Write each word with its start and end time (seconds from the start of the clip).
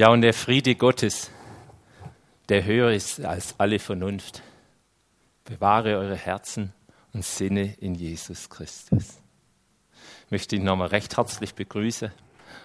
Ja, 0.00 0.08
und 0.08 0.22
der 0.22 0.32
Friede 0.32 0.76
Gottes, 0.76 1.30
der 2.48 2.64
höher 2.64 2.90
ist 2.90 3.20
als 3.20 3.54
alle 3.58 3.78
Vernunft, 3.78 4.40
bewahre 5.44 5.98
eure 5.98 6.16
Herzen 6.16 6.72
und 7.12 7.22
Sinne 7.22 7.74
in 7.80 7.94
Jesus 7.94 8.48
Christus. 8.48 9.18
Ich 10.24 10.30
möchte 10.30 10.56
ihn 10.56 10.64
nochmal 10.64 10.88
recht 10.88 11.18
herzlich 11.18 11.54
begrüßen 11.54 12.10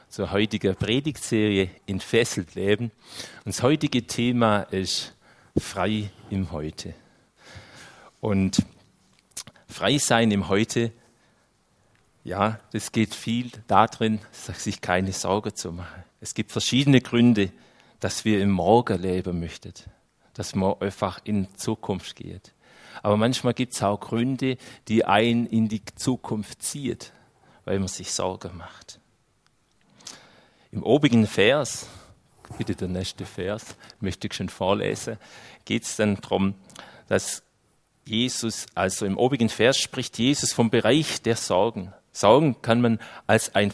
zur 0.08 0.32
heutigen 0.32 0.78
Predigtserie 0.78 1.72
in 1.86 2.00
Fesselt 2.00 2.56
leben. 2.56 2.86
Und 3.44 3.48
das 3.48 3.62
heutige 3.62 4.08
Thema 4.08 4.62
ist 4.62 5.14
frei 5.58 6.12
im 6.30 6.54
Heute. 6.54 6.94
Und 8.22 8.66
frei 9.68 9.98
sein 9.98 10.32
im 10.32 10.48
Heute, 10.48 10.94
ja, 12.24 12.62
das 12.72 12.94
geht 12.94 13.14
viel 13.14 13.52
darin, 13.68 14.22
sich 14.32 14.80
keine 14.80 15.12
Sorge 15.12 15.54
zu 15.54 15.74
machen. 15.74 16.06
Es 16.26 16.34
gibt 16.34 16.52
verschiedene 16.52 17.02
Gründe, 17.02 17.52
dass 18.00 18.26
wir 18.26 18.42
im 18.42 18.50
Morgen 18.50 19.00
leben 19.00 19.40
möchten, 19.40 19.76
dass 20.34 20.56
man 20.56 20.74
einfach 20.82 21.20
in 21.24 21.48
Zukunft 21.56 22.16
geht. 22.16 22.56
Aber 23.04 23.16
manchmal 23.16 23.54
gibt 23.54 23.74
es 23.76 23.84
auch 23.84 24.00
Gründe, 24.00 24.58
die 24.88 25.06
einen 25.06 25.46
in 25.46 25.68
die 25.68 25.86
Zukunft 25.94 26.64
zieht, 26.64 27.14
weil 27.64 27.78
man 27.78 27.90
sich 27.90 28.12
Sorgen 28.12 28.58
macht. 28.58 29.00
Im 30.72 30.82
obigen 30.82 31.28
Vers, 31.28 31.86
bitte 32.58 32.76
der 32.76 32.88
nächste 32.88 33.28
Vers, 33.28 33.76
möchte 34.00 34.26
ich 34.26 34.34
schon 34.34 34.50
vorlesen, 34.50 35.20
geht 35.64 35.84
es 35.84 35.96
dann 35.96 36.16
darum, 36.16 36.56
dass 37.08 37.44
Jesus, 38.04 38.66
also 38.74 39.06
im 39.06 39.20
obigen 39.20 39.50
Vers 39.50 39.78
spricht 39.78 40.18
Jesus 40.18 40.54
vom 40.54 40.72
Bereich 40.72 41.22
der 41.22 41.36
Sorgen. 41.36 41.94
Sorgen 42.12 42.64
kann 42.64 42.82
man 42.82 43.00
als 43.28 43.54
ein 43.54 43.70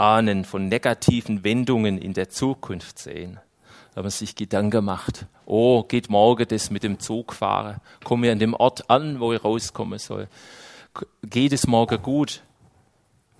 Vorausahnen 0.00 0.46
von 0.46 0.68
negativen 0.68 1.44
Wendungen 1.44 1.98
in 1.98 2.14
der 2.14 2.30
Zukunft 2.30 2.98
sehen. 2.98 3.38
Da 3.94 4.00
man 4.00 4.10
sich 4.10 4.34
Gedanken 4.34 4.82
macht, 4.82 5.26
oh, 5.44 5.82
geht 5.82 6.08
morgen 6.08 6.48
das 6.48 6.70
mit 6.70 6.84
dem 6.84 6.98
Zug 7.00 7.34
fahren? 7.34 7.82
Komme 8.02 8.26
ich 8.26 8.32
an 8.32 8.38
dem 8.38 8.54
Ort 8.54 8.88
an, 8.88 9.20
wo 9.20 9.34
ich 9.34 9.44
rauskommen 9.44 9.98
soll? 9.98 10.28
Geht 11.22 11.52
es 11.52 11.66
morgen 11.66 12.00
gut 12.00 12.42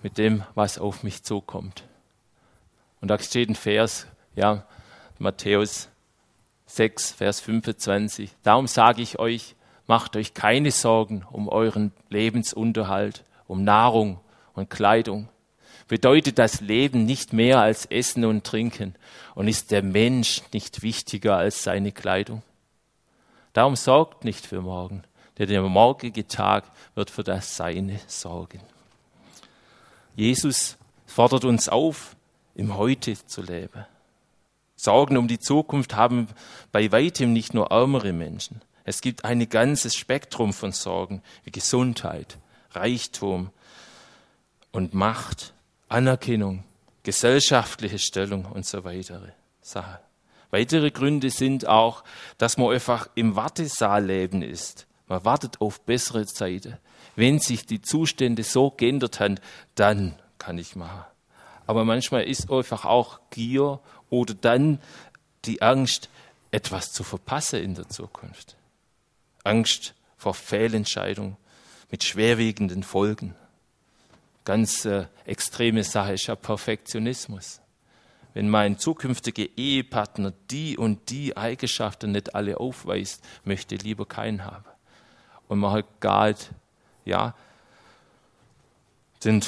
mit 0.03 0.19
dem, 0.19 0.43
was 0.53 0.77
auf 0.77 1.01
mich 1.01 1.23
zukommt? 1.23 1.83
Und 3.01 3.07
da 3.07 3.17
steht 3.17 3.49
ein 3.49 3.55
Vers, 3.55 4.05
ja, 4.35 4.63
Matthäus 5.17 5.89
6, 6.67 7.13
Vers 7.13 7.41
25. 7.41 8.35
Darum 8.43 8.67
sage 8.67 9.01
ich 9.01 9.17
euch, 9.17 9.55
macht 9.87 10.15
euch 10.15 10.35
keine 10.35 10.69
Sorgen 10.69 11.25
um 11.31 11.49
euren 11.49 11.91
Lebensunterhalt, 12.09 13.23
um 13.47 13.63
Nahrung 13.63 14.19
und 14.53 14.69
Kleidung. 14.69 15.27
Bedeutet 15.87 16.39
das 16.39 16.61
Leben 16.61 17.05
nicht 17.05 17.33
mehr 17.33 17.59
als 17.59 17.85
Essen 17.85 18.25
und 18.25 18.43
Trinken 18.43 18.95
und 19.35 19.47
ist 19.47 19.71
der 19.71 19.83
Mensch 19.83 20.41
nicht 20.53 20.81
wichtiger 20.81 21.37
als 21.37 21.63
seine 21.63 21.91
Kleidung? 21.91 22.43
Darum 23.53 23.75
sorgt 23.75 24.23
nicht 24.23 24.45
für 24.45 24.61
morgen, 24.61 25.03
denn 25.37 25.49
der 25.49 25.61
morgige 25.61 26.27
Tag 26.27 26.65
wird 26.95 27.09
für 27.09 27.23
das 27.23 27.57
Seine 27.57 27.99
sorgen. 28.07 28.61
Jesus 30.15 30.77
fordert 31.05 31.45
uns 31.45 31.67
auf, 31.67 32.15
im 32.55 32.77
Heute 32.77 33.13
zu 33.25 33.41
leben. 33.41 33.85
Sorgen 34.75 35.17
um 35.17 35.27
die 35.27 35.39
Zukunft 35.39 35.95
haben 35.95 36.27
bei 36.71 36.91
weitem 36.91 37.33
nicht 37.33 37.53
nur 37.53 37.71
ärmere 37.71 38.13
Menschen. 38.13 38.61
Es 38.83 39.01
gibt 39.01 39.25
ein 39.25 39.47
ganzes 39.47 39.95
Spektrum 39.95 40.53
von 40.53 40.71
Sorgen 40.71 41.21
wie 41.43 41.51
Gesundheit, 41.51 42.37
Reichtum 42.71 43.51
und 44.71 44.93
Macht, 44.93 45.53
Anerkennung, 45.91 46.63
gesellschaftliche 47.03 47.99
Stellung 47.99 48.45
und 48.45 48.65
so 48.65 48.83
weitere 48.85 49.31
Sachen. 49.61 49.97
Weitere 50.49 50.89
Gründe 50.89 51.29
sind 51.29 51.67
auch, 51.67 52.03
dass 52.37 52.57
man 52.57 52.71
einfach 52.71 53.09
im 53.15 53.35
Wartesaal 53.35 54.05
leben 54.05 54.41
ist. 54.41 54.87
Man 55.07 55.25
wartet 55.25 55.59
auf 55.59 55.81
bessere 55.81 56.25
Zeiten. 56.25 56.77
Wenn 57.17 57.39
sich 57.39 57.65
die 57.65 57.81
Zustände 57.81 58.43
so 58.43 58.71
geändert 58.71 59.19
haben, 59.19 59.39
dann 59.75 60.15
kann 60.37 60.57
ich 60.57 60.77
machen. 60.77 61.03
Aber 61.67 61.83
manchmal 61.83 62.23
ist 62.23 62.49
einfach 62.49 62.85
auch 62.85 63.19
Gier 63.29 63.81
oder 64.09 64.33
dann 64.33 64.79
die 65.43 65.61
Angst, 65.61 66.09
etwas 66.51 66.93
zu 66.93 67.03
verpassen 67.03 67.61
in 67.61 67.75
der 67.75 67.89
Zukunft. 67.89 68.55
Angst 69.43 69.93
vor 70.15 70.33
Fehlentscheidungen 70.33 71.35
mit 71.89 72.03
schwerwiegenden 72.05 72.83
Folgen. 72.83 73.35
Ganz 74.43 74.85
äh, 74.85 75.05
extreme 75.25 75.83
Sache 75.83 76.13
ist 76.13 76.27
ja 76.27 76.35
Perfektionismus. 76.35 77.61
Wenn 78.33 78.49
mein 78.49 78.79
zukünftiger 78.79 79.45
Ehepartner 79.57 80.33
die 80.49 80.77
und 80.77 81.09
die 81.09 81.35
Eigenschaften 81.35 82.13
nicht 82.13 82.33
alle 82.33 82.59
aufweist, 82.59 83.23
möchte 83.43 83.75
ich 83.75 83.83
lieber 83.83 84.05
keinen 84.05 84.45
haben. 84.45 84.65
Und 85.47 85.59
man 85.59 85.73
hat 85.73 85.99
gar 85.99 86.33
ja, 87.03 87.35
den 89.23 89.43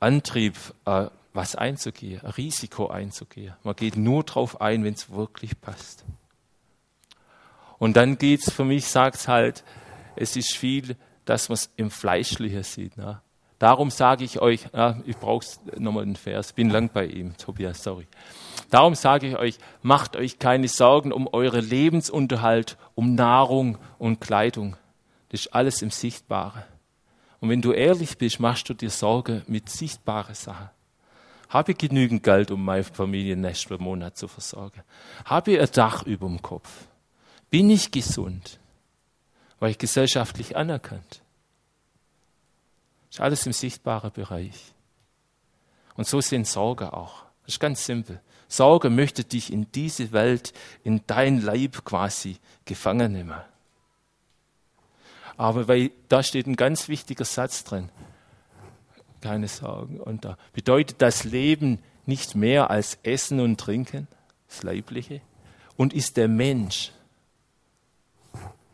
Antrieb, 0.00 0.56
äh, 0.84 1.06
was 1.32 1.54
einzugehen, 1.54 2.20
ein 2.22 2.30
Risiko 2.30 2.88
einzugehen. 2.88 3.54
Man 3.62 3.76
geht 3.76 3.96
nur 3.96 4.24
darauf 4.24 4.60
ein, 4.60 4.84
wenn 4.84 4.94
es 4.94 5.10
wirklich 5.10 5.60
passt. 5.60 6.04
Und 7.78 7.96
dann 7.96 8.16
geht 8.16 8.46
es 8.46 8.52
für 8.52 8.64
mich, 8.64 8.86
sagt 8.86 9.16
es 9.16 9.28
halt, 9.28 9.64
es 10.14 10.36
ist 10.36 10.56
viel, 10.56 10.96
dass 11.26 11.48
man 11.48 11.54
es 11.54 11.70
im 11.76 11.90
Fleischlichen 11.90 12.62
sieht. 12.62 12.96
Ne? 12.96 13.20
Darum 13.58 13.90
sage 13.90 14.24
ich 14.24 14.40
euch, 14.40 14.66
ja, 14.74 14.98
ich 15.06 15.16
brauche 15.16 15.44
nochmal 15.78 16.02
einen 16.02 16.16
Vers, 16.16 16.52
bin 16.52 16.68
lang 16.68 16.90
bei 16.92 17.06
ihm, 17.06 17.36
Tobias, 17.38 17.82
sorry. 17.82 18.06
Darum 18.70 18.94
sage 18.94 19.28
ich 19.28 19.36
euch, 19.36 19.58
macht 19.82 20.16
euch 20.16 20.38
keine 20.38 20.68
Sorgen 20.68 21.12
um 21.12 21.26
euren 21.32 21.66
Lebensunterhalt, 21.66 22.76
um 22.94 23.14
Nahrung 23.14 23.78
und 23.98 24.20
Kleidung. 24.20 24.76
Das 25.30 25.40
ist 25.40 25.54
alles 25.54 25.80
im 25.80 25.90
Sichtbaren. 25.90 26.64
Und 27.40 27.48
wenn 27.48 27.62
du 27.62 27.72
ehrlich 27.72 28.18
bist, 28.18 28.40
machst 28.40 28.68
du 28.68 28.74
dir 28.74 28.90
Sorge 28.90 29.42
mit 29.46 29.70
sichtbaren 29.70 30.34
Sachen. 30.34 30.70
Habe 31.48 31.72
ich 31.72 31.78
genügend 31.78 32.22
Geld, 32.22 32.50
um 32.50 32.64
meine 32.64 32.84
Familie 32.84 33.36
nächsten 33.36 33.82
Monat 33.82 34.16
zu 34.16 34.28
versorgen? 34.28 34.82
Habe 35.24 35.52
ich 35.52 35.60
ein 35.60 35.68
Dach 35.72 36.02
über 36.02 36.26
dem 36.26 36.42
Kopf? 36.42 36.68
Bin 37.50 37.70
ich 37.70 37.90
gesund? 37.90 38.58
War 39.60 39.68
ich 39.68 39.78
gesellschaftlich 39.78 40.56
anerkannt? 40.56 41.22
Ist 43.16 43.20
alles 43.22 43.46
im 43.46 43.54
sichtbaren 43.54 44.12
Bereich. 44.12 44.74
Und 45.94 46.06
so 46.06 46.20
sind 46.20 46.46
Sorgen 46.46 46.90
auch. 46.90 47.24
Das 47.44 47.54
ist 47.54 47.60
ganz 47.60 47.86
simpel. 47.86 48.20
Sorge 48.46 48.90
möchte 48.90 49.24
dich 49.24 49.50
in 49.50 49.72
diese 49.72 50.12
Welt, 50.12 50.52
in 50.84 51.00
dein 51.06 51.40
Leib 51.40 51.82
quasi 51.86 52.36
gefangen 52.66 53.12
nehmen. 53.12 53.40
Aber 55.38 55.66
weil 55.66 55.92
da 56.10 56.22
steht 56.22 56.46
ein 56.46 56.56
ganz 56.56 56.88
wichtiger 56.88 57.24
Satz 57.24 57.64
drin 57.64 57.88
keine 59.22 59.48
Sorgen. 59.48 59.98
Und 59.98 60.26
da 60.26 60.36
bedeutet 60.52 61.00
das 61.00 61.24
Leben 61.24 61.80
nicht 62.04 62.34
mehr 62.34 62.68
als 62.70 62.98
Essen 63.02 63.40
und 63.40 63.58
Trinken, 63.58 64.08
das 64.48 64.62
Leibliche, 64.62 65.22
und 65.76 65.92
ist 65.94 66.18
der 66.18 66.28
Mensch 66.28 66.92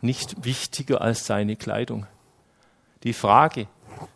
nicht 0.01 0.45
wichtiger 0.45 1.01
als 1.01 1.27
seine 1.27 1.55
Kleidung. 1.55 2.07
Die 3.05 3.13
Frage, 3.13 3.69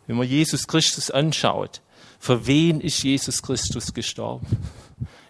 wenn 0.05 0.17
man 0.17 0.27
Jesus 0.27 0.67
Christus 0.67 1.11
anschaut, 1.11 1.81
für 2.19 2.47
wen 2.47 2.81
ist 2.81 3.03
Jesus 3.03 3.41
Christus 3.41 3.93
gestorben? 3.93 4.47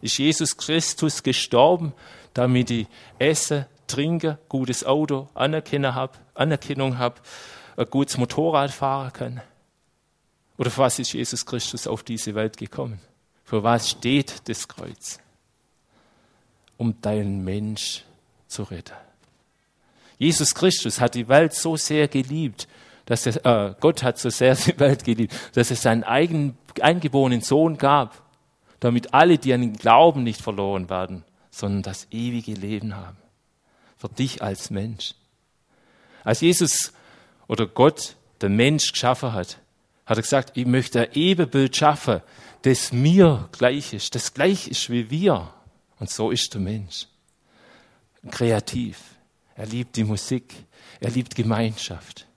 Ist 0.02 0.18
Jesus 0.18 0.56
Christus 0.56 1.24
gestorben, 1.24 1.94
damit 2.34 2.72
ich 2.72 2.88
esse, 3.20 3.68
trinke, 3.88 4.38
gutes 4.48 4.86
Auto, 4.86 5.28
Anerkennung 5.34 5.96
habe, 5.96 6.14
Anerkennung 6.34 6.98
habe, 6.98 7.16
ein 7.76 7.90
gutes 7.90 8.18
Motorrad 8.18 8.72
fahren 8.72 9.12
kann? 9.12 9.42
Oder 10.58 10.72
für 10.72 10.82
was 10.82 11.00
ist 11.00 11.14
Jesus 11.14 11.46
Christus 11.46 11.88
auf 11.88 12.04
diese 12.04 12.36
Welt 12.36 12.58
gekommen? 12.58 13.00
Für 13.44 13.64
was 13.64 13.90
steht 13.90 14.48
das 14.50 14.68
Kreuz? 14.68 15.20
Um 16.78 17.00
deinen 17.02 17.44
Mensch 17.44 18.04
zu 18.48 18.64
retten. 18.64 18.96
Jesus 20.18 20.54
Christus 20.56 21.00
hat 21.00 21.16
die 21.16 21.28
Welt 21.28 21.54
so 21.54 21.78
sehr 21.78 22.08
geliebt, 22.08 22.68
dass 23.08 23.26
er, 23.26 23.46
äh, 23.70 23.76
Gott 23.80 24.04
hat 24.04 24.20
so 24.20 24.30
sehr 24.30 24.56
die 24.68 24.80
Welt 24.80 25.04
geliebt, 25.04 25.34
dass 25.56 25.72
es 25.72 25.82
seinen 25.82 26.04
eigenen 26.04 26.58
eingeborenen 26.80 27.42
Sohn 27.42 27.78
gab, 27.78 28.22
damit 28.80 29.16
alle, 29.16 29.40
die 29.40 29.54
an 29.54 29.64
ihn 29.64 29.74
glauben, 29.74 30.24
nicht 30.24 30.42
verloren 30.42 30.90
werden, 30.90 31.24
sondern 31.50 31.82
das 31.82 32.08
ewige 32.12 32.54
Leben 32.54 32.96
haben. 32.96 33.18
Für 33.98 34.10
dich 34.10 34.44
als 34.44 34.70
Mensch. 34.70 35.16
Als 36.24 36.42
Jesus 36.42 36.94
oder 37.48 37.66
Gott 37.66 38.16
den 38.42 38.56
Mensch 38.56 38.92
geschaffen 38.92 39.34
hat, 39.34 39.58
hat 40.06 40.18
er 40.18 40.22
gesagt, 40.22 40.56
ich 40.56 40.68
möchte 40.68 41.02
ein 41.02 41.14
Ebenbild 41.14 41.76
schaffen, 41.76 42.22
das 42.62 42.92
mir 42.92 43.50
gleich 43.54 43.94
ist, 43.94 44.14
das 44.14 44.34
gleich 44.34 44.68
ist 44.68 44.90
wie 44.90 45.10
wir. 45.10 45.54
Und 46.00 46.12
so 46.12 46.30
ist 46.30 46.54
der 46.54 46.62
Mensch. 46.62 47.08
Kreativ. 48.30 49.00
Er 49.56 49.66
liebt 49.66 49.96
die 49.96 50.04
Musik. 50.04 50.54
Er 51.00 51.10
liebt 51.10 51.34
Gemeinschaft. 51.34 52.28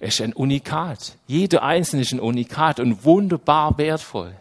Ist 0.00 0.20
ein 0.20 0.32
Unikat. 0.32 1.16
Jeder 1.26 1.62
Einzelne 1.62 2.02
ist 2.02 2.12
ein 2.12 2.20
Unikat 2.20 2.80
und 2.80 3.04
wunderbar 3.04 3.76
wertvoll. 3.78 4.34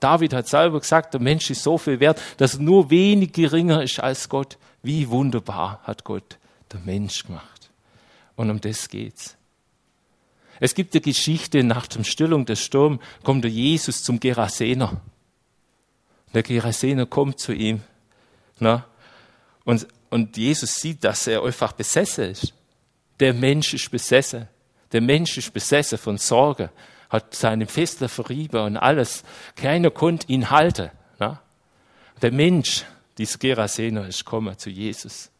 David 0.00 0.32
hat 0.32 0.48
selber 0.48 0.80
gesagt, 0.80 1.12
der 1.12 1.20
Mensch 1.20 1.50
ist 1.50 1.62
so 1.62 1.76
viel 1.76 2.00
wert, 2.00 2.20
dass 2.38 2.54
er 2.54 2.60
nur 2.60 2.90
wenig 2.90 3.32
geringer 3.32 3.82
ist 3.82 4.00
als 4.00 4.28
Gott. 4.28 4.56
Wie 4.82 5.08
wunderbar 5.10 5.80
hat 5.84 6.04
Gott 6.04 6.38
der 6.72 6.80
Mensch 6.80 7.24
gemacht. 7.24 7.70
Und 8.36 8.50
um 8.50 8.60
das 8.60 8.88
geht's. 8.88 9.36
Es 10.58 10.74
gibt 10.74 10.94
eine 10.94 11.00
Geschichte, 11.00 11.62
nach 11.62 11.86
der 11.86 12.04
Stillung 12.04 12.46
des 12.46 12.60
Sturms 12.60 13.00
kommt 13.22 13.44
der 13.44 13.50
Jesus 13.50 14.02
zum 14.02 14.20
Gerasener. 14.20 15.00
Der 16.34 16.42
Gerasener 16.42 17.06
kommt 17.06 17.40
zu 17.40 17.52
ihm. 17.52 17.82
Na? 18.58 18.84
Und, 19.64 19.86
und 20.10 20.36
Jesus 20.36 20.76
sieht, 20.76 21.02
dass 21.04 21.26
er 21.26 21.42
einfach 21.42 21.72
besessen 21.72 22.24
ist. 22.30 22.54
Der 23.18 23.34
Mensch 23.34 23.74
ist 23.74 23.90
besessen. 23.90 24.48
Der 24.92 25.00
Mensch 25.00 25.38
ist 25.38 25.52
besessen 25.52 25.98
von 25.98 26.18
Sorge, 26.18 26.70
hat 27.08 27.34
seine 27.34 27.66
Fesseln 27.66 28.08
verrieben 28.08 28.60
und 28.60 28.76
alles. 28.76 29.24
Keiner 29.56 29.90
konnte 29.90 30.26
ihn 30.28 30.50
halten. 30.50 30.90
Na? 31.18 31.40
Der 32.22 32.32
Mensch, 32.32 32.84
dieser 33.18 33.38
Gerasener, 33.38 34.06
ist 34.06 34.24
gekommen 34.24 34.56
zu 34.58 34.70
Jesus. 34.70 35.30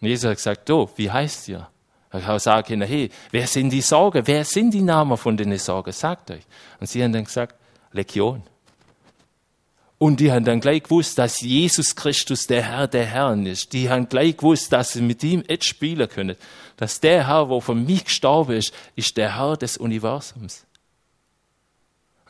Und 0.00 0.08
Jesus 0.08 0.28
hat 0.30 0.36
gesagt, 0.36 0.70
oh, 0.70 0.90
wie 0.96 1.10
heißt 1.10 1.48
ihr? 1.48 1.68
Ich 2.12 2.26
habe 2.26 2.40
sagen 2.40 2.82
hey, 2.82 3.08
wer 3.30 3.46
sind 3.46 3.70
die 3.70 3.82
Sorgen? 3.82 4.26
Wer 4.26 4.44
sind 4.44 4.74
die 4.74 4.82
Namen 4.82 5.16
von 5.16 5.36
den 5.36 5.56
Sorgen? 5.58 5.92
Sagt 5.92 6.30
euch. 6.32 6.42
Und 6.80 6.88
sie 6.88 7.02
haben 7.02 7.12
dann 7.12 7.24
gesagt, 7.24 7.54
Legion. 7.92 8.42
Und 10.02 10.18
die 10.18 10.32
haben 10.32 10.46
dann 10.46 10.60
gleich 10.60 10.84
gewusst, 10.84 11.18
dass 11.18 11.42
Jesus 11.42 11.94
Christus 11.94 12.46
der 12.46 12.62
Herr 12.62 12.88
der 12.88 13.04
Herren 13.04 13.44
ist. 13.44 13.74
Die 13.74 13.90
haben 13.90 14.08
gleich 14.08 14.38
gewusst, 14.38 14.72
dass 14.72 14.94
sie 14.94 15.02
mit 15.02 15.22
ihm 15.22 15.44
jetzt 15.46 15.66
spielen 15.66 16.08
können. 16.08 16.36
Dass 16.78 17.00
der 17.00 17.28
Herr, 17.28 17.48
der 17.48 17.60
von 17.60 17.84
mich 17.84 18.06
gestorben 18.06 18.56
ist, 18.56 18.72
ist 18.96 19.18
der 19.18 19.36
Herr 19.36 19.58
des 19.58 19.76
Universums. 19.76 20.64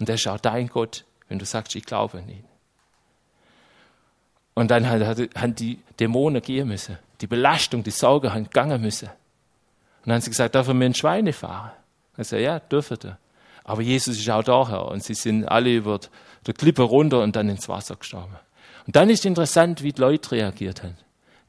Und 0.00 0.08
das 0.08 0.18
ist 0.18 0.26
auch 0.26 0.40
dein 0.40 0.66
Gott, 0.66 1.04
wenn 1.28 1.38
du 1.38 1.44
sagst, 1.44 1.76
ich 1.76 1.84
glaube 1.84 2.18
an 2.18 2.28
ihn. 2.28 2.44
Und 4.54 4.72
dann 4.72 4.90
haben 4.90 5.54
die 5.54 5.78
Dämonen 6.00 6.42
gehen 6.42 6.66
müssen. 6.66 6.98
Die 7.20 7.28
Belastung, 7.28 7.84
die 7.84 7.92
Sorge 7.92 8.34
haben 8.34 8.44
gegangen 8.44 8.82
müssen. 8.82 9.10
Und 9.10 10.06
dann 10.06 10.14
haben 10.14 10.22
sie 10.22 10.30
gesagt, 10.30 10.56
dürfen 10.56 10.76
wir 10.80 10.88
in 10.88 10.94
Schweine 10.94 11.32
fahren? 11.32 11.70
Und 12.16 12.32
ich 12.32 12.32
ja, 12.32 12.58
dürfen 12.58 12.98
wir. 13.00 13.18
Aber 13.62 13.82
Jesus 13.82 14.18
ist 14.18 14.28
auch 14.28 14.42
da, 14.42 14.68
Herr. 14.68 14.88
Und 14.88 15.04
sie 15.04 15.14
sind 15.14 15.44
alle 15.44 15.72
über 15.72 16.00
die 16.00 16.08
Klippe 16.44 16.82
runter 16.82 17.22
und 17.22 17.36
dann 17.36 17.48
ins 17.48 17.68
Wasser 17.68 17.96
gestorben. 17.96 18.36
Und 18.86 18.96
dann 18.96 19.10
ist 19.10 19.26
interessant, 19.26 19.82
wie 19.82 19.92
die 19.92 20.00
Leute 20.00 20.32
reagiert 20.32 20.82
haben. 20.82 20.96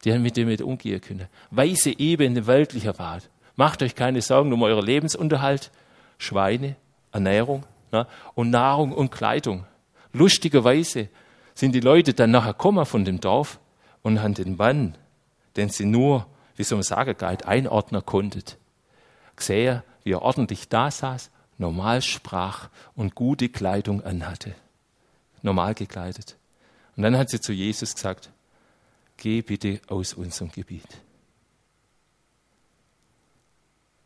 Die 0.04 0.14
haben 0.14 0.22
mit 0.22 0.38
dem 0.38 0.48
mit 0.48 0.62
umgehen 0.62 1.02
können. 1.02 1.28
Weise 1.52 1.98
Ebene 1.98 2.48
weltlicher 2.48 3.00
Rat. 3.00 3.30
Macht 3.56 3.84
euch 3.84 3.96
keine 3.96 4.22
Sorgen 4.22 4.52
um 4.54 4.64
euren 4.64 4.86
Lebensunterhalt. 4.86 5.72
Schweine, 6.18 6.76
Ernährung 7.12 7.64
ne? 7.92 8.08
und 8.36 8.50
Nahrung 8.50 8.92
und 8.92 9.12
Kleidung. 9.12 9.66
Lustigerweise 10.14 11.10
sind 11.54 11.74
die 11.74 11.80
Leute 11.80 12.14
dann 12.14 12.32
nachher 12.32 12.54
gekommen 12.54 12.86
von 12.86 13.06
dem 13.06 13.20
Dorf 13.20 13.60
und 14.02 14.22
haben 14.22 14.34
den 14.34 14.58
Mann, 14.58 14.98
den 15.56 15.70
sie 15.70 15.86
nur, 15.86 16.28
wie 16.56 16.64
soll 16.64 16.78
man 16.78 16.84
sagen, 16.84 17.16
galt 17.18 17.46
einordnen 17.46 18.06
konnten, 18.06 18.44
gesehen, 19.36 19.84
wie 20.04 20.14
er 20.14 20.22
ordentlich 20.22 20.70
da 20.70 20.92
saß, 20.92 21.30
normal 21.58 22.02
sprach 22.02 22.70
und 22.96 23.16
gute 23.16 23.50
Kleidung 23.50 24.04
anhatte. 24.04 24.56
Normal 25.42 25.74
gekleidet. 25.74 26.38
Und 26.96 27.04
dann 27.04 27.18
hat 27.18 27.30
sie 27.30 27.40
zu 27.40 27.54
Jesus 27.54 27.96
gesagt, 27.96 28.30
geh 29.18 29.42
bitte 29.42 29.82
aus 29.88 30.14
unserem 30.14 30.52
Gebiet. 30.52 30.88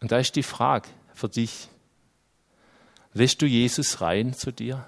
Und 0.01 0.11
da 0.11 0.19
ist 0.19 0.35
die 0.35 0.43
Frage 0.43 0.87
für 1.13 1.29
dich, 1.29 1.69
lässt 3.13 3.41
du 3.41 3.45
Jesus 3.45 4.01
rein 4.01 4.33
zu 4.33 4.51
dir? 4.51 4.85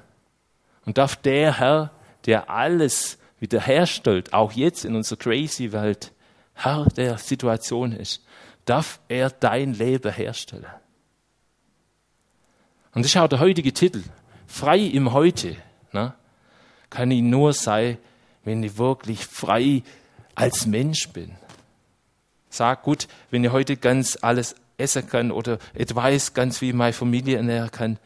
Und 0.85 0.97
darf 0.97 1.15
der 1.15 1.59
Herr 1.59 1.91
der 2.27 2.49
alles 2.49 3.17
wiederherstellt, 3.39 4.33
auch 4.33 4.51
jetzt 4.51 4.85
in 4.85 4.95
unserer 4.95 5.17
crazy 5.17 5.71
Welt, 5.71 6.11
Herr 6.53 6.85
der 6.85 7.17
Situation 7.17 7.93
ist, 7.93 8.23
darf 8.65 8.99
er 9.07 9.29
dein 9.29 9.73
Leben 9.73 10.11
herstellen. 10.11 10.65
Und 12.93 13.03
das 13.03 13.11
ist 13.11 13.17
auch 13.17 13.27
der 13.27 13.39
heutige 13.39 13.73
Titel. 13.73 14.03
Frei 14.45 14.79
im 14.79 15.13
Heute. 15.13 15.55
Kann 16.89 17.11
ich 17.11 17.21
nur 17.21 17.53
sein, 17.53 17.97
wenn 18.43 18.63
ich 18.63 18.77
wirklich 18.77 19.25
frei 19.25 19.83
als 20.35 20.65
Mensch 20.65 21.09
bin. 21.09 21.35
Sag 22.49 22.83
gut, 22.83 23.07
wenn 23.29 23.43
ich 23.43 23.51
heute 23.51 23.77
ganz 23.77 24.17
alles 24.21 24.55
essen 24.77 25.07
kann 25.07 25.31
oder 25.31 25.59
ich 25.73 25.93
weiß 25.93 26.33
ganz 26.33 26.61
wie 26.61 26.73
meine 26.73 26.93
Familie 26.93 27.37
ernähren 27.37 27.71
kann. 27.71 27.99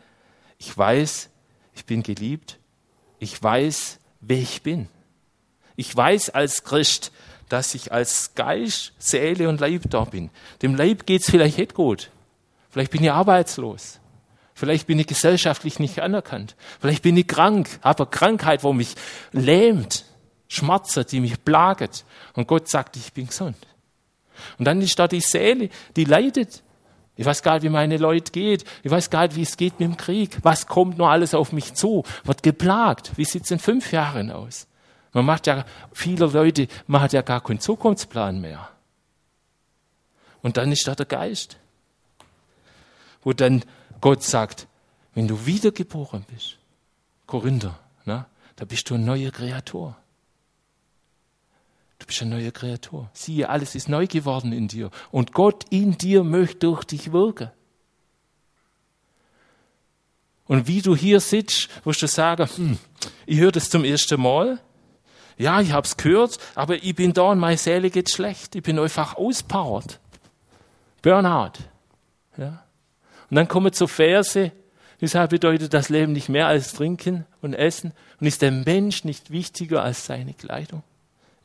Ich 0.57 0.75
weiß, 0.75 1.29
ich 1.75 1.85
bin 1.85 2.03
geliebt. 2.03 2.57
Ich 3.19 3.41
weiß, 3.41 3.99
wer 4.19 4.37
ich 4.37 4.61
bin. 4.61 4.89
Ich 5.75 5.95
weiß 5.95 6.31
als 6.31 6.63
Christ, 6.63 7.11
dass 7.49 7.75
ich 7.75 7.91
als 7.91 8.33
Geist, 8.35 8.93
Seele 8.97 9.47
und 9.47 9.59
Leib 9.59 9.83
da 9.89 10.05
bin. 10.05 10.29
Dem 10.61 10.75
Leib 10.75 11.05
geht's 11.05 11.29
vielleicht 11.29 11.57
nicht 11.57 11.73
gut. 11.73 12.09
Vielleicht 12.69 12.91
bin 12.91 13.03
ich 13.03 13.11
arbeitslos. 13.11 14.00
Vielleicht 14.61 14.85
bin 14.85 14.99
ich 14.99 15.07
gesellschaftlich 15.07 15.79
nicht 15.79 16.01
anerkannt. 16.01 16.55
Vielleicht 16.79 17.01
bin 17.01 17.17
ich 17.17 17.25
krank, 17.25 17.79
habe 17.81 18.05
Krankheit, 18.05 18.63
wo 18.63 18.73
mich 18.73 18.93
lähmt, 19.31 20.05
Schmerzen, 20.47 21.03
die 21.09 21.19
mich 21.19 21.43
plaget. 21.43 22.05
Und 22.33 22.47
Gott 22.47 22.69
sagt, 22.69 22.95
ich 22.95 23.11
bin 23.11 23.25
gesund. 23.25 23.57
Und 24.59 24.65
dann 24.65 24.79
ist 24.79 24.99
da 24.99 25.07
die 25.07 25.19
Seele, 25.19 25.69
die 25.95 26.03
leidet. 26.03 26.61
Ich 27.15 27.25
weiß 27.25 27.41
gar 27.41 27.55
nicht, 27.55 27.63
wie 27.63 27.69
meine 27.69 27.97
Leute 27.97 28.31
geht. 28.31 28.63
Ich 28.83 28.91
weiß 28.91 29.09
gar 29.09 29.23
nicht, 29.23 29.35
wie 29.35 29.41
es 29.41 29.57
geht 29.57 29.79
mit 29.79 29.89
dem 29.89 29.97
Krieg. 29.97 30.37
Was 30.43 30.67
kommt 30.67 30.99
nur 30.99 31.09
alles 31.09 31.33
auf 31.33 31.51
mich 31.53 31.73
zu? 31.73 32.03
Wird 32.23 32.43
geplagt. 32.43 33.13
Wie 33.15 33.25
sieht 33.25 33.45
es 33.45 33.49
in 33.49 33.57
fünf 33.57 33.91
Jahren 33.91 34.29
aus? 34.29 34.67
Man 35.11 35.25
macht 35.25 35.47
ja, 35.47 35.65
viele 35.91 36.27
Leute 36.27 36.67
machen 36.85 37.09
ja 37.11 37.23
gar 37.23 37.41
keinen 37.41 37.61
Zukunftsplan 37.61 38.39
mehr. 38.39 38.69
Und 40.43 40.57
dann 40.57 40.71
ist 40.71 40.87
da 40.87 40.93
der 40.93 41.07
Geist. 41.07 41.57
Wo 43.23 43.33
dann 43.33 43.63
Gott 44.01 44.23
sagt, 44.23 44.67
wenn 45.13 45.27
du 45.27 45.45
wiedergeboren 45.45 46.25
bist, 46.33 46.57
Korinther, 47.27 47.79
ne, 48.05 48.25
da 48.55 48.65
bist 48.65 48.89
du 48.89 48.95
eine 48.95 49.05
neue 49.05 49.31
Kreatur. 49.31 49.95
Du 51.99 52.07
bist 52.07 52.21
eine 52.23 52.31
neue 52.31 52.51
Kreatur. 52.51 53.09
Siehe, 53.13 53.47
alles 53.47 53.75
ist 53.75 53.87
neu 53.87 54.07
geworden 54.07 54.53
in 54.53 54.67
dir. 54.67 54.89
Und 55.11 55.33
Gott 55.33 55.65
in 55.69 55.97
dir 55.97 56.23
möchte 56.23 56.67
durch 56.67 56.83
dich 56.83 57.11
wirken. 57.11 57.51
Und 60.47 60.67
wie 60.67 60.81
du 60.81 60.95
hier 60.95 61.19
sitzt, 61.19 61.69
wirst 61.85 62.01
du 62.01 62.07
sagen, 62.07 62.49
hm, 62.55 62.79
ich 63.25 63.39
höre 63.39 63.51
das 63.51 63.69
zum 63.69 63.83
ersten 63.85 64.19
Mal. 64.19 64.59
Ja, 65.37 65.61
ich 65.61 65.71
habe 65.71 65.85
es 65.85 65.95
gehört, 65.95 66.39
aber 66.55 66.83
ich 66.83 66.95
bin 66.95 67.13
da 67.13 67.23
und 67.23 67.39
meine 67.39 67.57
Seele 67.57 67.89
geht 67.89 68.09
schlecht. 68.09 68.55
Ich 68.55 68.63
bin 68.63 68.77
einfach 68.79 69.15
auspowert. 69.15 69.99
Burnout. 71.01 71.53
Ja. 72.35 72.63
Und 73.31 73.37
dann 73.37 73.47
kommen 73.47 73.71
so 73.71 73.87
Verse, 73.87 74.51
deshalb 74.99 75.29
bedeutet 75.29 75.73
das 75.73 75.87
Leben 75.87 76.11
nicht 76.11 76.27
mehr 76.27 76.47
als 76.47 76.73
Trinken 76.73 77.25
und 77.41 77.53
Essen. 77.53 77.93
Und 78.19 78.27
ist 78.27 78.41
der 78.41 78.51
Mensch 78.51 79.05
nicht 79.05 79.31
wichtiger 79.31 79.81
als 79.83 80.05
seine 80.05 80.33
Kleidung? 80.33 80.83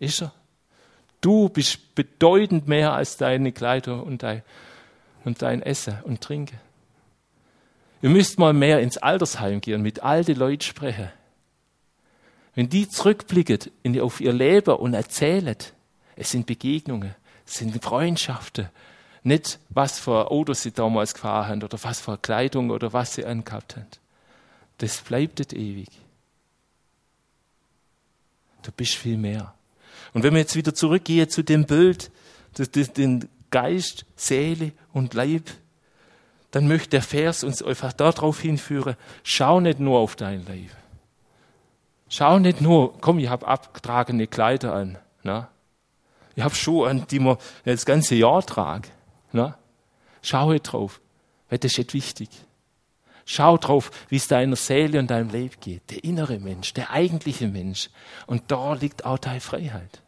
Ist 0.01 0.21
er? 0.21 0.33
Du 1.21 1.49
bist 1.49 1.95
bedeutend 1.95 2.67
mehr 2.67 2.93
als 2.93 3.17
deine 3.17 3.53
Kleider 3.53 4.03
und 4.03 4.25
dein, 4.25 4.43
und 5.25 5.43
dein 5.43 5.63
Essen 5.63 5.99
und 6.03 6.21
Trinken. 6.21 6.59
Ihr 8.03 8.11
müsst 8.11 8.41
mal 8.41 8.53
mehr 8.53 8.81
ins 8.81 8.99
Altersheim 8.99 9.61
gehen, 9.61 9.81
mit 9.81 10.03
alten 10.03 10.37
Leuten 10.37 10.63
sprechen. 10.63 11.11
Wenn 12.57 12.69
die 12.69 12.89
zurückblicken 12.89 13.61
auf 14.01 14.21
ihr 14.21 14.33
Leben 14.33 14.75
und 14.75 14.95
erzählen, 14.95 15.57
es 16.17 16.33
sind 16.33 16.47
Begegnungen, 16.47 17.15
es 17.47 17.55
sind 17.55 17.81
Freundschaften, 17.81 18.71
nicht 19.27 19.59
was 19.69 19.99
für 19.99 20.31
Autos 20.31 20.63
sie 20.63 20.73
damals 20.73 21.13
gefahren 21.13 21.49
haben 21.49 21.63
oder 21.63 21.79
was 21.83 22.01
für 22.01 22.17
Kleidung 22.17 22.71
oder 22.71 22.93
was 22.93 23.15
sie 23.15 23.27
angehabt 23.27 23.77
haben. 23.77 23.87
Das 24.79 24.99
bleibt 24.99 25.53
ewig. 25.53 25.89
Du 28.63 28.71
bist 28.73 28.95
viel 28.95 29.17
mehr. 29.17 29.55
Und 30.15 30.23
wenn 30.23 30.33
wir 30.33 30.41
jetzt 30.41 30.57
wieder 30.57 30.75
zurückgehen 30.75 31.29
zu 31.29 31.43
dem 31.43 31.67
Bild, 31.67 32.11
den 32.97 33.29
Geist, 33.51 34.07
Seele 34.17 34.73
und 34.93 35.15
Leib, 35.15 35.51
dann 36.53 36.69
möchte 36.69 36.91
der 36.91 37.03
Vers 37.03 37.45
uns 37.45 37.63
einfach 37.63 37.93
darauf 37.93 38.41
hinführen, 38.41 38.97
schau 39.25 39.61
nicht 39.61 39.81
nur 39.81 39.99
auf 39.99 40.17
dein 40.17 40.47
Leib. 40.47 40.71
Schau 42.09 42.39
nicht 42.39 42.61
nur, 42.61 42.99
komm, 43.01 43.19
ich 43.19 43.29
habe 43.29 43.47
abgetragene 43.47 44.27
Kleider 44.27 44.73
an. 44.73 44.99
Na? 45.23 45.49
Ich 46.37 46.43
habe 46.43 46.55
Schuhe 46.55 46.89
an, 46.89 47.07
die 47.11 47.19
man 47.19 47.37
das 47.65 47.85
ganze 47.85 48.15
Jahr 48.15 48.45
trage. 48.45 48.89
Na? 49.33 49.59
Schau 50.23 50.53
nicht 50.53 50.63
drauf, 50.63 51.01
weil 51.49 51.59
das 51.59 51.79
ist 51.79 51.95
wichtig. 51.95 52.29
Schau 53.25 53.59
drauf, 53.59 53.91
wie 54.09 54.17
es 54.17 54.29
deiner 54.29 54.57
Seele 54.57 55.01
und 55.01 55.11
deinem 55.11 55.31
Leben 55.31 55.57
geht. 55.61 55.91
Der 55.91 56.05
innere 56.05 56.39
Mensch, 56.39 56.75
der 56.75 56.91
eigentliche 56.91 57.49
Mensch. 57.49 57.91
Und 58.27 58.45
da 58.49 58.75
liegt 58.75 59.05
auch 59.05 59.19
deine 59.19 59.41
Freiheit. 59.41 60.01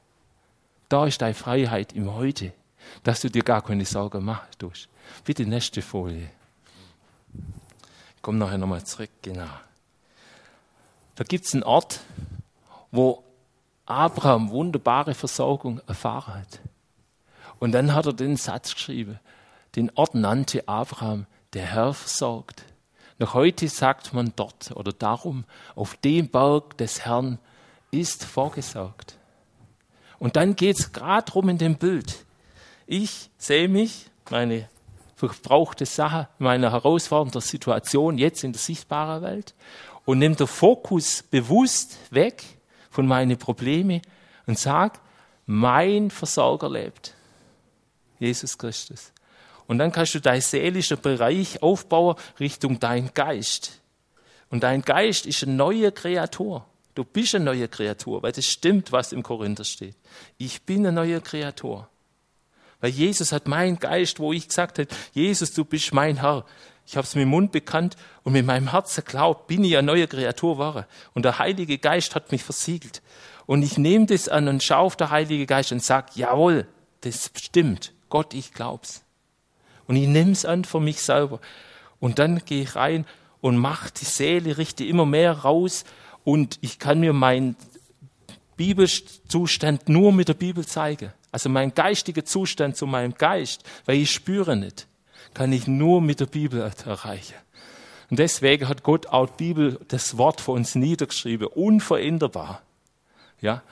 Da 0.89 1.05
ist 1.07 1.21
deine 1.21 1.35
Freiheit 1.35 1.93
im 1.93 2.15
Heute, 2.15 2.53
dass 3.03 3.21
du 3.21 3.29
dir 3.29 3.43
gar 3.43 3.63
keine 3.63 3.85
Sorgen 3.85 4.25
machen 4.25 4.49
tust. 4.59 4.89
Bitte 5.25 5.45
nächste 5.45 5.83
Folie. 5.83 6.31
Ich 8.17 8.23
komme 8.23 8.39
nachher 8.39 8.59
nochmal 8.59 8.85
zurück, 8.85 9.11
genau. 9.21 9.51
Da 11.17 11.25
gibt 11.25 11.45
es 11.45 11.55
einen 11.55 11.65
Ort, 11.65 12.01
wo 12.93 13.25
Abraham 13.85 14.51
wunderbare 14.51 15.15
Versorgung 15.15 15.81
erfahren 15.89 16.35
hat. 16.35 16.61
Und 17.59 17.73
dann 17.73 17.95
hat 17.95 18.07
er 18.07 18.13
den 18.13 18.37
Satz 18.37 18.75
geschrieben. 18.75 19.19
Den 19.77 19.91
Ort 19.95 20.15
nannte 20.15 20.67
Abraham, 20.69 21.27
der 21.53 21.67
Herr 21.67 21.95
versorgt. 21.95 22.65
Noch 23.19 23.35
heute 23.35 23.69
sagt 23.69 24.15
man 24.15 24.33
dort 24.37 24.71
oder 24.73 24.93
darum, 24.93 25.45
auf 25.75 25.97
dem 25.97 26.29
Berg 26.29 26.79
des 26.79 27.05
Herrn 27.05 27.39
ist 27.91 28.25
vorgesorgt. 28.25 29.19
Und 30.19 30.37
dann 30.37 30.57
geht 30.57 30.79
es 30.79 30.93
gerade 30.93 31.25
darum 31.27 31.49
in 31.49 31.59
dem 31.59 31.77
Bild. 31.77 32.25
Ich 32.87 33.31
sehe 33.37 33.69
mich, 33.69 34.07
meine 34.31 34.69
verbrauchte 35.17 35.85
Sache, 35.85 36.29
meine 36.39 36.71
herausfordernde 36.71 37.41
Situation 37.41 38.19
jetzt 38.19 38.45
in 38.45 38.53
der 38.53 38.61
sichtbaren 38.61 39.23
Welt 39.23 39.55
und 40.05 40.19
nehme 40.19 40.37
den 40.37 40.47
Fokus 40.47 41.25
bewusst 41.25 41.99
weg 42.11 42.45
von 42.89 43.07
meinen 43.07 43.37
Problemen 43.37 44.01
und 44.47 44.59
sage, 44.59 44.99
mein 45.47 46.11
Versorger 46.11 46.71
lebt. 46.71 47.15
Jesus 48.19 48.59
Christus. 48.59 49.13
Und 49.67 49.79
dann 49.79 49.93
kannst 49.93 50.15
du 50.15 50.21
deinen 50.21 50.41
seelischen 50.41 51.01
Bereich 51.01 51.63
aufbauen 51.63 52.17
Richtung 52.41 52.81
dein 52.81 53.13
Geist. 53.13 53.81
Und 54.51 54.63
dein 54.63 54.83
Geist 54.83 55.27
ist 55.27 55.43
eine 55.43 55.53
neue 55.53 55.93
Kreatur. 55.93 56.65
Du 56.95 57.05
bist 57.05 57.35
eine 57.35 57.45
neue 57.45 57.69
Kreatur, 57.69 58.23
weil 58.23 58.33
das 58.33 58.47
stimmt, 58.47 58.93
was 58.93 59.13
im 59.13 59.23
Korinther 59.23 59.65
steht. 59.65 59.95
Ich 60.39 60.63
bin 60.63 60.87
eine 60.87 60.93
neue 60.93 61.21
Kreatur. 61.21 61.89
Weil 62.81 62.91
Jesus 62.91 63.31
hat 63.33 63.47
meinen 63.47 63.79
Geist, 63.79 64.19
wo 64.21 64.33
ich 64.33 64.49
gesagt 64.49 64.79
habe, 64.79 64.89
Jesus, 65.13 65.53
du 65.53 65.65
bist 65.65 65.93
mein 65.93 66.21
Herr. 66.21 66.45
Ich 66.87 66.97
habe 66.97 67.07
es 67.07 67.15
mit 67.15 67.23
dem 67.23 67.29
Mund 67.29 67.53
bekannt 67.53 67.97
und 68.23 68.33
mit 68.33 68.47
meinem 68.47 68.71
Herzen 68.71 69.05
glaubt, 69.05 69.47
bin 69.49 69.63
ich 69.65 69.77
eine 69.77 69.87
neue 69.87 70.09
Kreatur 70.09 70.55
geworden. 70.55 70.87
Und 71.13 71.25
der 71.25 71.39
Heilige 71.39 71.77
Geist 71.77 72.15
hat 72.15 72.33
mich 72.33 72.43
versiegelt. 72.43 73.03
Und 73.45 73.63
ich 73.63 73.77
nehme 73.77 74.07
das 74.07 74.29
an 74.29 74.49
und 74.49 74.63
schaue 74.63 74.79
auf 74.79 74.97
den 74.97 75.11
Heiligen 75.11 75.47
Geist 75.47 75.71
und 75.73 75.83
sage, 75.83 76.13
jawohl, 76.15 76.67
das 77.03 77.31
stimmt. 77.39 77.93
Gott, 78.09 78.35
ich 78.35 78.53
glaub's. 78.53 79.03
Und 79.87 79.97
ich 79.97 80.07
nehme 80.07 80.33
es 80.33 80.45
an 80.45 80.65
für 80.65 80.81
mich 80.81 81.03
selber. 81.03 81.41
Und 82.01 82.19
dann 82.19 82.45
gehe 82.45 82.63
ich 82.63 82.77
rein 82.77 83.07
und 83.41 83.57
mache 83.57 83.91
die 83.91 84.05
Seele, 84.05 84.59
richte 84.59 84.85
immer 84.85 85.07
mehr 85.07 85.33
raus 85.33 85.85
und 86.25 86.59
ich 86.61 86.79
kann 86.79 87.01
mir 87.01 87.13
meinen 87.13 87.57
Bibelzustand 88.57 89.89
nur 89.89 90.13
mit 90.13 90.29
der 90.29 90.35
Bibel 90.35 90.67
zeigen. 90.67 91.13
Also 91.31 91.49
mein 91.49 91.75
geistiger 91.75 92.25
Zustand 92.25 92.77
zu 92.77 92.87
meinem 92.87 93.15
Geist, 93.15 93.63
weil 93.85 93.99
ich 93.99 94.11
spüre 94.11 94.57
nicht, 94.57 94.87
kann 95.35 95.53
ich 95.53 95.67
nur 95.67 96.01
mit 96.01 96.21
der 96.21 96.27
Bibel 96.27 96.71
erreichen. 96.85 97.35
Und 98.11 98.19
deswegen 98.19 98.69
hat 98.69 98.83
Gott 98.83 99.07
auch 99.07 99.27
die 99.27 99.45
Bibel, 99.45 99.81
das 99.89 100.17
Wort 100.17 100.41
für 100.41 100.53
uns 100.53 100.75
niedergeschrieben, 100.75 101.47
unveränderbar. 101.49 102.63
Ja. 103.41 103.63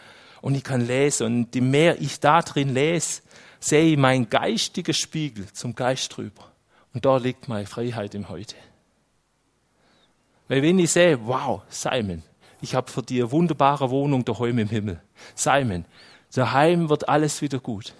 Und 0.43 0.55
ich 0.55 0.63
kann 0.63 0.87
lesen. 0.87 1.27
Und 1.27 1.55
je 1.55 1.63
mehr 1.63 2.01
ich 2.01 2.21
da 2.21 2.43
drin 2.43 2.75
lese, 2.75 3.23
sehe 3.67 3.93
ich 3.93 3.97
meinen 3.97 4.31
geistigen 4.31 4.95
Spiegel 4.95 5.53
zum 5.53 5.75
Geist 5.75 6.17
drüber. 6.17 6.53
Und 6.95 7.05
da 7.05 7.17
liegt 7.17 7.49
meine 7.49 7.67
Freiheit 7.67 8.15
im 8.15 8.29
Heute. 8.29 8.55
Weil 10.47 10.63
wenn 10.63 10.79
ich 10.79 10.93
sehe, 10.93 11.19
wow, 11.27 11.63
Simon, 11.69 12.23
ich 12.63 12.77
habe 12.77 12.91
für 12.91 13.03
eine 13.11 13.33
wunderbare 13.33 13.91
Wohnung 13.91 14.25
daheim 14.25 14.61
im 14.61 14.69
Himmel. 14.69 15.03
Simon, 15.35 15.85
daheim 16.33 16.89
wird 16.89 17.09
alles 17.09 17.43
wieder 17.43 17.59
gut. 17.59 17.93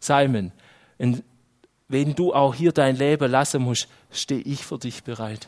Simon, 0.00 0.50
wenn 0.98 2.14
du 2.16 2.34
auch 2.34 2.56
hier 2.56 2.72
dein 2.72 2.96
Leben 2.96 3.30
lassen 3.30 3.62
musst, 3.62 3.86
stehe 4.10 4.42
ich 4.42 4.64
für 4.64 4.78
dich 4.78 5.04
bereit. 5.04 5.46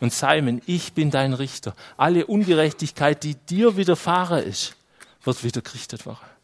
Und 0.00 0.10
Simon, 0.10 0.62
ich 0.64 0.94
bin 0.94 1.10
dein 1.10 1.34
Richter. 1.34 1.76
Alle 1.98 2.26
Ungerechtigkeit, 2.26 3.22
die 3.22 3.34
dir 3.34 3.76
widerfahren 3.76 4.42
ist, 4.42 4.74
wird 5.22 5.44
wieder 5.44 5.60
gerichtet 5.60 6.06
werden. 6.06 6.35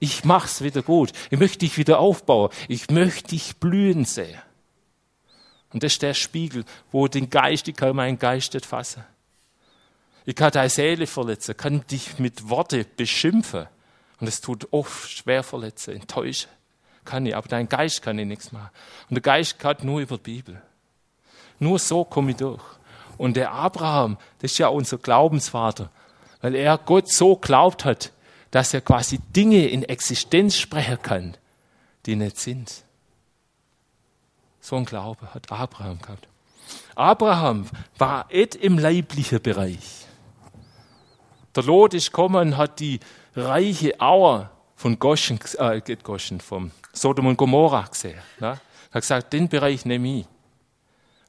Ich 0.00 0.24
mach's 0.24 0.62
wieder 0.62 0.82
gut. 0.82 1.12
Ich 1.30 1.38
möchte 1.38 1.58
dich 1.58 1.76
wieder 1.76 2.00
aufbauen. 2.00 2.50
Ich 2.68 2.90
möchte 2.90 3.28
dich 3.28 3.58
blühen 3.58 4.06
sehen. 4.06 4.40
Und 5.72 5.84
das 5.84 5.92
ist 5.92 6.02
der 6.02 6.14
Spiegel, 6.14 6.64
wo 6.90 7.06
den 7.06 7.30
Geist, 7.30 7.68
ich 7.68 7.76
kann 7.76 7.94
meinen 7.94 8.18
Geist 8.18 8.54
nicht 8.54 8.66
fassen. 8.66 9.04
Ich 10.24 10.34
kann 10.34 10.50
deine 10.50 10.70
Seele 10.70 11.06
verletzen, 11.06 11.56
kann 11.56 11.86
dich 11.86 12.18
mit 12.18 12.48
Worte 12.48 12.84
beschimpfen. 12.84 13.66
Und 14.20 14.26
es 14.26 14.40
tut 14.40 14.72
oft 14.72 15.08
schwer 15.10 15.42
verletzen, 15.42 15.94
enttäuschen. 15.94 16.50
Kann 17.04 17.24
ich, 17.26 17.36
aber 17.36 17.48
dein 17.48 17.68
Geist 17.68 18.02
kann 18.02 18.18
ich 18.18 18.26
nichts 18.26 18.52
machen. 18.52 18.70
Und 19.08 19.14
der 19.14 19.22
Geist 19.22 19.58
kann 19.58 19.76
nur 19.82 20.00
über 20.00 20.16
die 20.16 20.34
Bibel. 20.34 20.62
Nur 21.58 21.78
so 21.78 22.04
komme 22.04 22.30
ich 22.30 22.38
durch. 22.38 22.62
Und 23.18 23.36
der 23.36 23.52
Abraham, 23.52 24.16
das 24.38 24.52
ist 24.52 24.58
ja 24.58 24.68
unser 24.68 24.96
Glaubensvater, 24.96 25.90
weil 26.40 26.54
er 26.54 26.78
Gott 26.78 27.10
so 27.12 27.36
glaubt 27.36 27.84
hat, 27.84 28.12
dass 28.50 28.74
er 28.74 28.80
quasi 28.80 29.18
Dinge 29.34 29.66
in 29.68 29.84
Existenz 29.84 30.56
sprechen 30.56 31.00
kann, 31.02 31.36
die 32.06 32.16
nicht 32.16 32.38
sind. 32.38 32.84
So 34.60 34.76
ein 34.76 34.84
Glaube 34.84 35.32
hat 35.32 35.50
Abraham 35.50 36.00
gehabt. 36.00 36.28
Abraham 36.94 37.66
war 37.98 38.26
et 38.28 38.54
im 38.54 38.78
leiblichen 38.78 39.40
Bereich. 39.40 40.06
Der 41.54 41.62
Lot 41.64 41.94
ist 41.94 42.10
gekommen 42.10 42.52
und 42.52 42.56
hat 42.56 42.78
die 42.80 43.00
reiche 43.34 44.00
Auer 44.00 44.50
von 44.76 44.98
Goshen, 44.98 45.38
äh, 45.58 45.80
Goshen, 46.02 46.40
vom 46.40 46.70
Sodom 46.92 47.26
und 47.26 47.36
Gomorra 47.36 47.82
gesehen. 47.82 48.20
Ne? 48.38 48.48
Er 48.48 48.60
hat 48.94 49.02
gesagt, 49.02 49.32
den 49.32 49.48
Bereich 49.48 49.84
nehme 49.84 50.20
ich. 50.20 50.26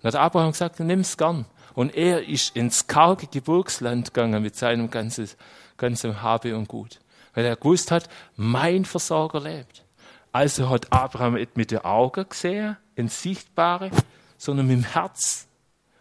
Dann 0.02 0.14
hat 0.14 0.20
Abraham 0.20 0.52
gesagt, 0.52 0.80
nimm's 0.80 1.18
gern. 1.18 1.46
Und 1.74 1.96
er 1.96 2.28
ist 2.28 2.56
ins 2.56 2.86
karge 2.86 3.28
Gebirgsland 3.28 4.14
gegangen 4.14 4.42
mit 4.44 4.56
seinem 4.56 4.90
ganzen, 4.90 5.30
ganzen 5.78 6.22
Habe 6.22 6.56
und 6.56 6.68
Gut 6.68 7.01
weil 7.34 7.46
er 7.46 7.56
gewusst 7.56 7.92
hat, 7.92 8.10
mein 8.36 8.86
Versorger 8.86 9.40
lebt. 9.40 9.84
Also 10.32 10.70
hat 10.70 10.92
Abraham 10.92 11.34
nicht 11.34 11.58
mit 11.58 11.72
den 11.72 11.80
Augen 11.80 12.28
gesehen, 12.28 12.78
ins 12.96 13.22
Sichtbare, 13.22 13.92
sondern 14.38 14.68
mit 14.68 14.78
dem 14.78 14.84
Herz. 14.84 15.48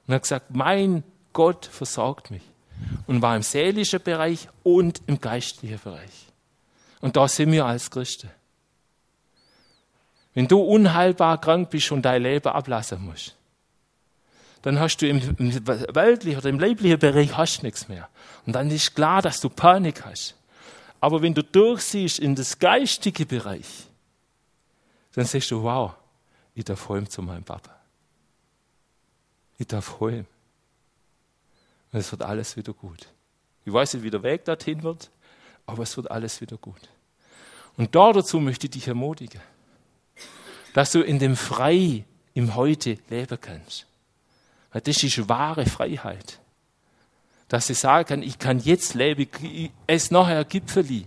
Und 0.07 0.15
hat 0.15 0.23
gesagt, 0.23 0.55
mein 0.55 1.03
Gott 1.33 1.67
versorgt 1.67 2.31
mich. 2.31 2.43
Und 3.07 3.23
war 3.23 3.37
im 3.37 3.43
seelischen 3.43 4.03
Bereich 4.03 4.49
und 4.63 5.03
im 5.07 5.21
geistlichen 5.21 5.79
Bereich. 5.79 6.27
Und 7.01 7.17
da 7.17 7.29
sind 7.29 7.53
wir 7.53 7.67
als 7.67 7.91
Christen. 7.91 8.31
Wenn 10.35 10.49
du 10.49 10.61
unheilbar 10.61 11.41
krank 11.41 11.71
bist 11.71 11.91
und 11.93 12.03
dein 12.03 12.23
Leben 12.23 12.49
ablassen 12.49 13.05
musst, 13.05 13.37
dann 14.63 14.79
hast 14.79 14.99
du 14.99 15.09
im, 15.09 15.21
weltlichen 15.39 16.39
oder 16.39 16.49
im 16.51 16.61
leiblichen 16.61 16.99
Bereich 16.99 17.37
hast 17.37 17.63
nichts 17.63 17.89
mehr. 17.89 18.09
Und 18.47 18.55
dann 18.55 18.71
ist 18.71 18.95
klar, 18.95 19.23
dass 19.23 19.41
du 19.41 19.49
Panik 19.49 20.05
hast. 20.05 20.35
Aber 21.01 21.23
wenn 21.23 21.35
du 21.35 21.43
durchsiehst 21.43 22.19
in 22.19 22.35
das 22.35 22.59
geistige 22.59 23.25
Bereich, 23.25 23.87
dann 25.15 25.25
siehst 25.25 25.51
du, 25.51 25.63
wow, 25.63 25.95
ich 26.55 26.65
darf 26.65 26.89
heim 26.89 27.09
zu 27.09 27.23
meinem 27.23 27.43
Papa. 27.43 27.75
Ich 29.59 29.67
darf 29.67 30.01
heim. 30.01 30.27
Und 31.93 31.99
es 31.99 32.11
wird 32.13 32.23
alles 32.23 32.57
wieder 32.57 32.73
gut. 32.73 33.09
Ich 33.65 33.73
weiß 33.73 33.95
nicht, 33.95 34.03
wie 34.03 34.11
der 34.11 34.23
Weg 34.23 34.45
dorthin 34.45 34.83
wird, 34.83 35.11
aber 35.67 35.83
es 35.83 35.97
wird 35.97 36.11
alles 36.11 36.41
wieder 36.41 36.57
gut. 36.57 36.89
Und 37.77 37.95
da 37.95 38.13
dazu 38.13 38.39
möchte 38.41 38.67
ich 38.67 38.73
dich 38.73 38.89
ermutigen, 38.89 39.41
dass 40.75 40.93
du 40.93 41.01
in 41.01 41.19
dem 41.19 41.37
Frei 41.37 42.05
im 42.35 42.55
Heute 42.55 42.99
leben 43.09 43.39
kannst. 43.41 43.87
Weil 44.71 44.83
das 44.83 45.03
ist 45.03 45.29
wahre 45.29 45.67
Freiheit 45.67 46.41
dass 47.51 47.69
ich 47.69 47.81
sagen 47.81 48.09
kann, 48.09 48.23
ich 48.23 48.39
kann 48.39 48.61
jetzt 48.61 48.95
leben, 48.95 49.27
ich 49.43 49.73
esse 49.89 50.15
nachher 50.15 50.45
Gipfeli 50.45 51.07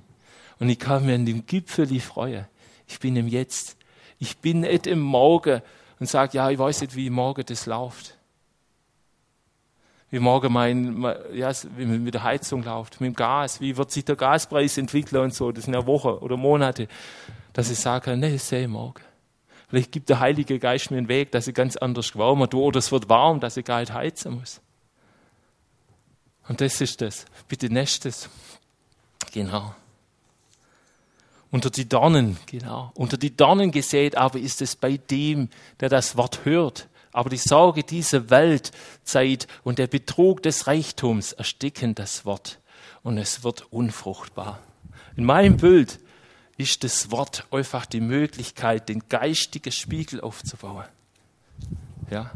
und 0.59 0.67
ich 0.67 0.77
kann 0.77 1.05
mir 1.05 1.15
an 1.15 1.25
dem 1.25 1.45
Gipfeli 1.45 2.01
freuen. 2.01 2.45
Ich 2.85 2.99
bin 2.99 3.15
im 3.15 3.29
Jetzt. 3.29 3.77
Ich 4.19 4.37
bin 4.39 4.59
nicht 4.59 4.85
im 4.85 4.99
Morgen 4.99 5.61
und 6.01 6.09
sage, 6.09 6.37
ja, 6.37 6.49
ich 6.49 6.59
weiß 6.59 6.81
nicht, 6.81 6.97
wie 6.97 7.09
morgen 7.09 7.45
das 7.45 7.65
läuft. 7.65 8.17
Wie 10.09 10.19
morgen 10.19 10.51
mein, 10.51 11.01
ja, 11.33 11.49
wie 11.77 11.85
mit 11.85 12.13
der 12.13 12.23
Heizung 12.23 12.61
läuft, 12.61 12.99
mit 12.99 13.13
dem 13.13 13.15
Gas, 13.15 13.61
wie 13.61 13.77
wird 13.77 13.91
sich 13.91 14.03
der 14.03 14.17
Gaspreis 14.17 14.77
entwickeln 14.77 15.23
und 15.23 15.33
so. 15.33 15.53
Das 15.53 15.63
sind 15.63 15.73
ja 15.73 15.87
Wochen 15.87 16.09
oder 16.09 16.35
Monate. 16.35 16.89
Dass 17.53 17.71
ich 17.71 17.79
sage, 17.79 18.03
kann, 18.03 18.19
nee, 18.19 18.33
das 18.33 18.49
sehe 18.49 18.63
ich 18.63 18.67
morgen. 18.67 19.01
Vielleicht 19.69 19.93
gibt 19.93 20.09
der 20.09 20.19
Heilige 20.19 20.59
Geist 20.59 20.91
mir 20.91 20.97
einen 20.97 21.07
Weg, 21.07 21.31
dass 21.31 21.47
ich 21.47 21.55
ganz 21.55 21.77
anders 21.77 22.11
gewärmer 22.11 22.49
tue, 22.49 22.63
oder 22.63 22.79
es 22.79 22.91
wird 22.91 23.07
warm, 23.07 23.39
dass 23.39 23.55
ich 23.55 23.63
gar 23.63 23.79
nicht 23.79 23.93
heizen 23.93 24.33
muss. 24.39 24.59
Und 26.47 26.61
das 26.61 26.81
ist 26.81 27.01
das. 27.01 27.25
Bitte 27.47 27.69
nächstes. 27.69 28.29
Genau. 29.31 29.73
Unter 31.51 31.69
die 31.69 31.87
Dornen, 31.87 32.37
genau. 32.47 32.91
Unter 32.95 33.17
die 33.17 33.35
Dornen 33.35 33.71
gesät 33.71 34.17
aber 34.17 34.39
ist 34.39 34.61
es 34.61 34.75
bei 34.75 34.97
dem, 34.97 35.49
der 35.79 35.89
das 35.89 36.17
Wort 36.17 36.45
hört. 36.45 36.89
Aber 37.11 37.29
die 37.29 37.37
Sorge 37.37 37.83
dieser 37.83 38.31
Weltzeit 38.31 39.47
und 39.63 39.77
der 39.77 39.85
Betrug 39.87 40.41
des 40.41 40.65
Reichtums 40.65 41.31
ersticken 41.31 41.93
das 41.93 42.25
Wort 42.25 42.59
und 43.03 43.19
es 43.19 43.43
wird 43.43 43.71
unfruchtbar. 43.71 44.59
In 45.15 45.25
meinem 45.25 45.57
Bild 45.57 45.99
ist 46.57 46.83
das 46.83 47.11
Wort 47.11 47.45
einfach 47.51 47.85
die 47.85 48.01
Möglichkeit, 48.01 48.89
den 48.89 49.07
geistigen 49.09 49.71
Spiegel 49.71 50.21
aufzubauen. 50.21 50.85
Ja. 52.09 52.31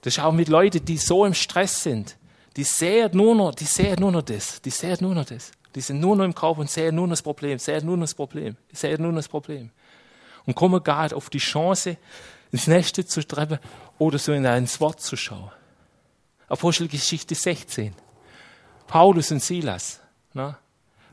Das 0.00 0.16
ist 0.16 0.22
auch 0.22 0.32
mit 0.32 0.48
Leuten, 0.48 0.84
die 0.84 0.98
so 0.98 1.26
im 1.26 1.34
Stress 1.34 1.82
sind, 1.82 2.16
die 2.56 2.64
sehen 2.64 3.10
nur 3.12 3.34
noch, 3.34 3.54
die 3.54 3.64
sehen 3.64 4.00
nur 4.00 4.10
noch 4.10 4.22
das, 4.22 4.60
die 4.62 4.70
sehen 4.70 4.96
nur 5.00 5.14
noch 5.14 5.26
das. 5.26 5.52
Die 5.74 5.82
sind 5.82 6.00
nur 6.00 6.16
noch 6.16 6.24
im 6.24 6.34
Körper 6.34 6.60
und 6.60 6.70
sehen 6.70 6.94
nur 6.94 7.06
noch 7.06 7.12
das 7.12 7.22
Problem, 7.22 7.58
sehen 7.58 7.84
nur 7.84 7.98
noch 7.98 8.04
das 8.04 8.14
Problem, 8.14 8.56
sehen 8.72 9.02
nur 9.02 9.12
noch 9.12 9.18
das 9.18 9.28
Problem. 9.28 9.70
Und 10.46 10.54
kommen 10.54 10.82
gar 10.82 11.02
nicht 11.02 11.14
auf 11.14 11.28
die 11.28 11.38
Chance, 11.38 11.98
ins 12.50 12.66
Nächste 12.66 13.04
zu 13.04 13.26
treffen 13.26 13.58
oder 13.98 14.18
so 14.18 14.32
in 14.32 14.46
ein 14.46 14.68
Wort 14.80 15.02
zu 15.02 15.16
schauen. 15.16 15.50
Apostelgeschichte 16.48 17.34
16. 17.34 17.94
Paulus 18.86 19.30
und 19.32 19.42
Silas 19.42 20.00
ne, 20.32 20.56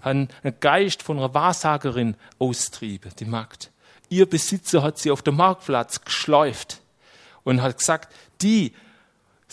haben 0.01 0.29
einen 0.43 0.59
Geist 0.59 1.03
von 1.03 1.17
einer 1.17 1.33
Wahrsagerin 1.33 2.15
austrieben, 2.39 3.11
die 3.19 3.25
Magd. 3.25 3.71
Ihr 4.07 4.29
Besitzer 4.29 4.83
hat 4.83 4.99
sie 4.99 5.11
auf 5.11 5.23
dem 5.23 5.35
Marktplatz 5.35 6.01
geschleift 6.01 6.81
und 7.43 7.61
hat 7.61 7.79
gesagt, 7.79 8.13
die 8.41 8.73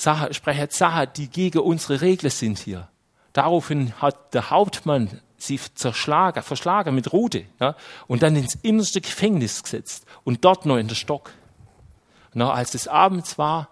Sprechen 0.01 0.69
Sachen, 0.71 1.09
die 1.17 1.29
gegen 1.29 1.59
unsere 1.59 2.01
Regeln 2.01 2.31
sind 2.31 2.59
hier. 2.59 2.89
Daraufhin 3.33 3.93
hat 4.01 4.35
der 4.35 4.51
Hauptmann 4.51 5.21
sie 5.37 5.61
zerschlagen, 5.75 6.43
verschlagen 6.43 6.95
mit 6.95 7.13
Rute 7.13 7.45
ja, 7.61 7.77
und 8.07 8.23
dann 8.23 8.37
ins 8.37 8.57
innerste 8.63 9.01
Gefängnis 9.01 9.63
gesetzt 9.63 10.07
und 10.25 10.45
dort 10.45 10.67
noch 10.67 10.77
in 10.77 10.89
der 10.89 10.95
Stock. 10.95 11.33
Na, 12.35 12.53
als 12.53 12.75
es 12.75 12.89
abends 12.89 13.39
war, 13.39 13.69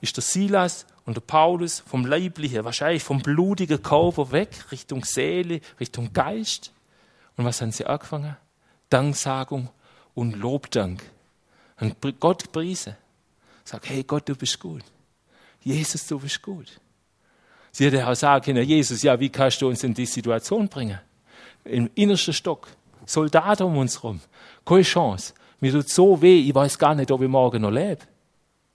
ist 0.00 0.16
der 0.16 0.22
Silas 0.22 0.86
und 1.04 1.16
der 1.16 1.22
Paulus 1.22 1.80
vom 1.80 2.06
leiblichen, 2.06 2.64
wahrscheinlich 2.64 3.02
vom 3.02 3.20
blutigen 3.22 3.82
Körper 3.82 4.32
weg, 4.32 4.66
Richtung 4.70 5.04
Seele, 5.04 5.60
Richtung 5.80 6.12
Geist. 6.12 6.72
Und 7.36 7.44
was 7.44 7.60
haben 7.60 7.72
sie 7.72 7.86
angefangen? 7.86 8.36
Danksagung 8.90 9.70
und 10.14 10.36
Lobdank. 10.36 11.02
Und 11.80 11.96
Gott 12.20 12.50
priesen. 12.52 12.96
Sag, 13.64 13.88
hey 13.88 14.04
Gott, 14.04 14.28
du 14.28 14.34
bist 14.34 14.58
gut. 14.60 14.82
Jesus, 15.66 16.06
du 16.06 16.20
bist 16.20 16.40
gut. 16.40 16.80
Sie 17.72 17.86
hätte 17.86 18.06
auch 18.06 18.14
sagen 18.14 18.44
können, 18.44 18.64
Jesus, 18.64 19.02
ja, 19.02 19.18
wie 19.18 19.28
kannst 19.28 19.60
du 19.60 19.66
uns 19.66 19.82
in 19.82 19.92
die 19.92 20.06
Situation 20.06 20.68
bringen? 20.68 21.00
Im 21.64 21.90
innersten 21.96 22.32
Stock, 22.32 22.68
Soldaten 23.04 23.64
um 23.64 23.76
uns 23.78 24.00
herum, 24.00 24.20
keine 24.64 24.82
Chance. 24.82 25.34
Mir 25.58 25.72
tut 25.72 25.88
so 25.88 26.22
weh, 26.22 26.38
ich 26.38 26.54
weiß 26.54 26.78
gar 26.78 26.94
nicht, 26.94 27.10
ob 27.10 27.20
ich 27.20 27.28
morgen 27.28 27.62
noch 27.62 27.72
lebe. 27.72 28.02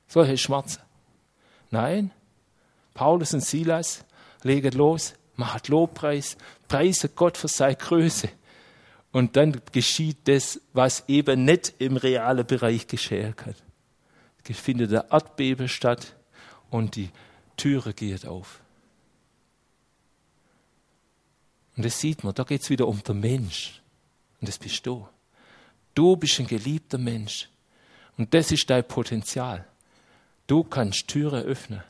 Solche 0.06 0.38
Schmerzen. 0.38 0.82
Nein, 1.70 2.12
Paulus 2.94 3.34
und 3.34 3.46
Silas 3.46 4.04
legen 4.44 4.74
los, 4.74 5.14
machen 5.38 5.62
Lobpreis, 5.68 6.36
preisen 6.68 7.12
Gott 7.16 7.38
für 7.38 7.48
seine 7.48 7.78
Größe. 7.78 8.28
Und 9.14 9.38
dann 9.38 9.62
geschieht 9.72 10.28
das, 10.28 10.60
was 10.74 11.06
eben 11.08 11.46
nicht 11.46 11.74
im 11.78 11.96
realen 11.96 12.46
Bereich 12.46 12.86
geschehen 12.86 13.34
kann. 13.34 13.56
Es 14.46 14.60
findet 14.60 14.92
der 14.92 15.06
Erdbeben 15.10 15.70
statt 15.70 16.18
und 16.72 16.96
die 16.96 17.12
Türe 17.56 17.94
geht 17.94 18.26
auf. 18.26 18.60
Und 21.78 21.86
das 21.86 22.00
sieht 22.00 22.24
man, 22.24 22.34
da 22.34 22.44
geht 22.44 22.64
es 22.64 22.70
wieder 22.70 22.88
um 22.88 23.04
den 23.04 23.20
Mensch. 23.20 23.82
Und 24.40 24.48
das 24.48 24.58
bist 24.58 24.86
du. 24.86 25.08
Du 25.94 26.16
bist 26.16 26.40
ein 26.40 26.48
geliebter 26.48 26.98
Mensch. 26.98 27.50
Und 28.18 28.34
das 28.34 28.52
ist 28.52 28.70
dein 28.70 28.88
Potenzial. 28.88 29.68
Du 30.48 30.64
kannst 30.64 31.08
Türen 31.08 31.44
öffnen. 31.44 31.84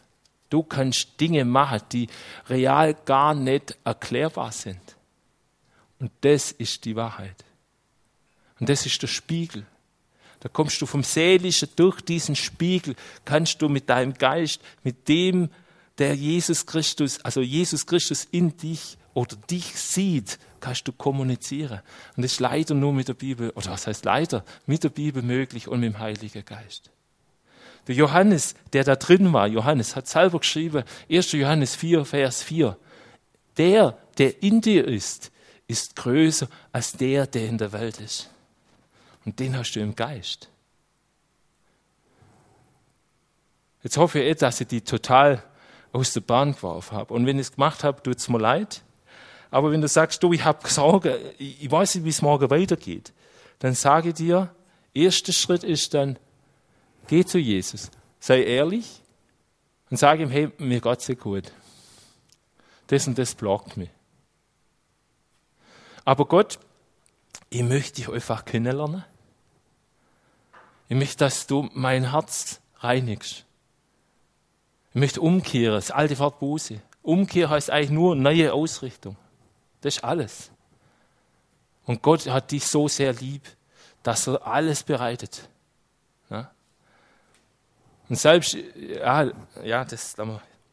Du 0.49 0.63
kannst 0.63 1.19
Dinge 1.19 1.45
machen, 1.45 1.81
die 1.91 2.07
real 2.49 2.93
gar 2.93 3.33
nicht 3.33 3.77
erklärbar 3.85 4.51
sind. 4.51 4.81
Und 5.99 6.11
das 6.21 6.51
ist 6.51 6.83
die 6.83 6.95
Wahrheit. 6.95 7.45
Und 8.59 8.69
das 8.69 8.85
ist 8.85 9.01
der 9.01 9.07
Spiegel. 9.07 9.65
Da 10.41 10.49
kommst 10.49 10.81
du 10.81 10.85
vom 10.85 11.03
Seelischen 11.03 11.69
durch 11.75 12.01
diesen 12.01 12.35
Spiegel, 12.35 12.95
kannst 13.25 13.61
du 13.61 13.69
mit 13.69 13.89
deinem 13.89 14.13
Geist, 14.13 14.59
mit 14.83 15.07
dem, 15.07 15.49
der 15.97 16.15
Jesus 16.15 16.65
Christus, 16.65 17.23
also 17.23 17.41
Jesus 17.41 17.85
Christus 17.85 18.27
in 18.31 18.57
dich 18.57 18.97
oder 19.13 19.35
dich 19.35 19.75
sieht, 19.75 20.39
kannst 20.59 20.87
du 20.87 20.93
kommunizieren. 20.93 21.81
Und 22.15 22.23
das 22.23 22.33
ist 22.33 22.39
leider 22.39 22.73
nur 22.73 22.91
mit 22.91 23.07
der 23.07 23.13
Bibel, 23.13 23.51
oder 23.51 23.71
was 23.71 23.85
heißt 23.85 24.03
leider, 24.03 24.43
mit 24.65 24.83
der 24.83 24.89
Bibel 24.89 25.21
möglich 25.21 25.67
und 25.67 25.79
mit 25.79 25.93
dem 25.93 25.99
Heiligen 25.99 26.43
Geist. 26.43 26.89
Der 27.87 27.95
Johannes, 27.95 28.55
der 28.73 28.83
da 28.83 28.95
drin 28.95 29.33
war, 29.33 29.47
Johannes 29.47 29.95
hat 29.95 30.07
selber 30.07 30.39
geschrieben, 30.39 30.83
1. 31.09 31.31
Johannes 31.33 31.75
4, 31.75 32.05
Vers 32.05 32.41
4. 32.41 32.77
Der, 33.57 33.97
der 34.17 34.41
in 34.41 34.61
dir 34.61 34.87
ist, 34.87 35.31
ist 35.67 35.95
größer 35.95 36.47
als 36.71 36.93
der, 36.93 37.27
der 37.27 37.47
in 37.47 37.57
der 37.57 37.73
Welt 37.73 37.99
ist. 37.99 38.29
Und 39.25 39.39
den 39.39 39.55
hast 39.57 39.73
du 39.73 39.79
im 39.79 39.95
Geist. 39.95 40.49
Jetzt 43.83 43.97
hoffe 43.97 44.19
ich, 44.19 44.37
dass 44.37 44.61
ich 44.61 44.67
die 44.67 44.81
total 44.81 45.43
aus 45.91 46.13
der 46.13 46.21
Bahn 46.21 46.53
geworfen 46.53 46.97
habe. 46.97 47.13
Und 47.13 47.25
wenn 47.25 47.37
ich 47.37 47.47
es 47.47 47.53
gemacht 47.53 47.83
habe, 47.83 48.01
tut 48.01 48.17
es 48.17 48.29
mir 48.29 48.39
leid. 48.39 48.83
Aber 49.49 49.71
wenn 49.71 49.81
du 49.81 49.87
sagst, 49.87 50.23
du, 50.23 50.33
ich 50.33 50.45
habe 50.45 50.67
Sorge, 50.67 51.33
ich 51.37 51.69
weiß 51.69 51.95
nicht, 51.95 52.05
wie 52.05 52.09
es 52.09 52.21
morgen 52.21 52.49
weitergeht, 52.49 53.11
dann 53.59 53.73
sage 53.73 54.09
ich 54.09 54.15
dir, 54.15 54.55
erster 54.93 55.33
Schritt 55.33 55.63
ist 55.63 55.93
dann, 55.93 56.17
Geh 57.07 57.25
zu 57.25 57.39
Jesus, 57.39 57.91
sei 58.19 58.43
ehrlich 58.43 59.01
und 59.89 59.97
sag 59.97 60.19
ihm, 60.19 60.29
hey, 60.29 60.51
mir 60.57 60.79
geht's 60.79 61.07
sehr 61.07 61.15
gut. 61.15 61.51
Das 62.87 63.07
und 63.07 63.17
das 63.17 63.35
blockt 63.35 63.75
mich. 63.75 63.89
Aber 66.05 66.25
Gott, 66.25 66.59
ich 67.49 67.63
möchte 67.63 67.95
dich 67.95 68.09
einfach 68.09 68.45
kennenlernen. 68.45 69.03
Ich 70.91 70.97
möchte, 70.97 71.19
dass 71.19 71.47
du 71.47 71.69
mein 71.71 72.11
Herz 72.11 72.59
reinigst. 72.79 73.45
Ich 74.89 74.95
möchte 74.95 75.21
umkehren, 75.21 75.75
das 75.75 75.89
alte 75.89 76.19
Wort 76.19 76.39
Buße. 76.39 76.81
Umkehr 77.01 77.49
heißt 77.49 77.69
eigentlich 77.69 77.91
nur 77.91 78.13
neue 78.13 78.51
Ausrichtung. 78.51 79.15
Das 79.79 79.95
ist 79.95 80.03
alles. 80.03 80.51
Und 81.85 82.01
Gott 82.01 82.27
hat 82.27 82.51
dich 82.51 82.67
so 82.67 82.89
sehr 82.89 83.13
lieb, 83.13 83.41
dass 84.03 84.27
er 84.27 84.45
alles 84.45 84.83
bereitet. 84.83 85.47
Ja? 86.29 86.51
Und 88.09 88.17
selbst, 88.17 88.57
ja, 88.75 89.31
ja 89.63 89.85
das, 89.85 90.13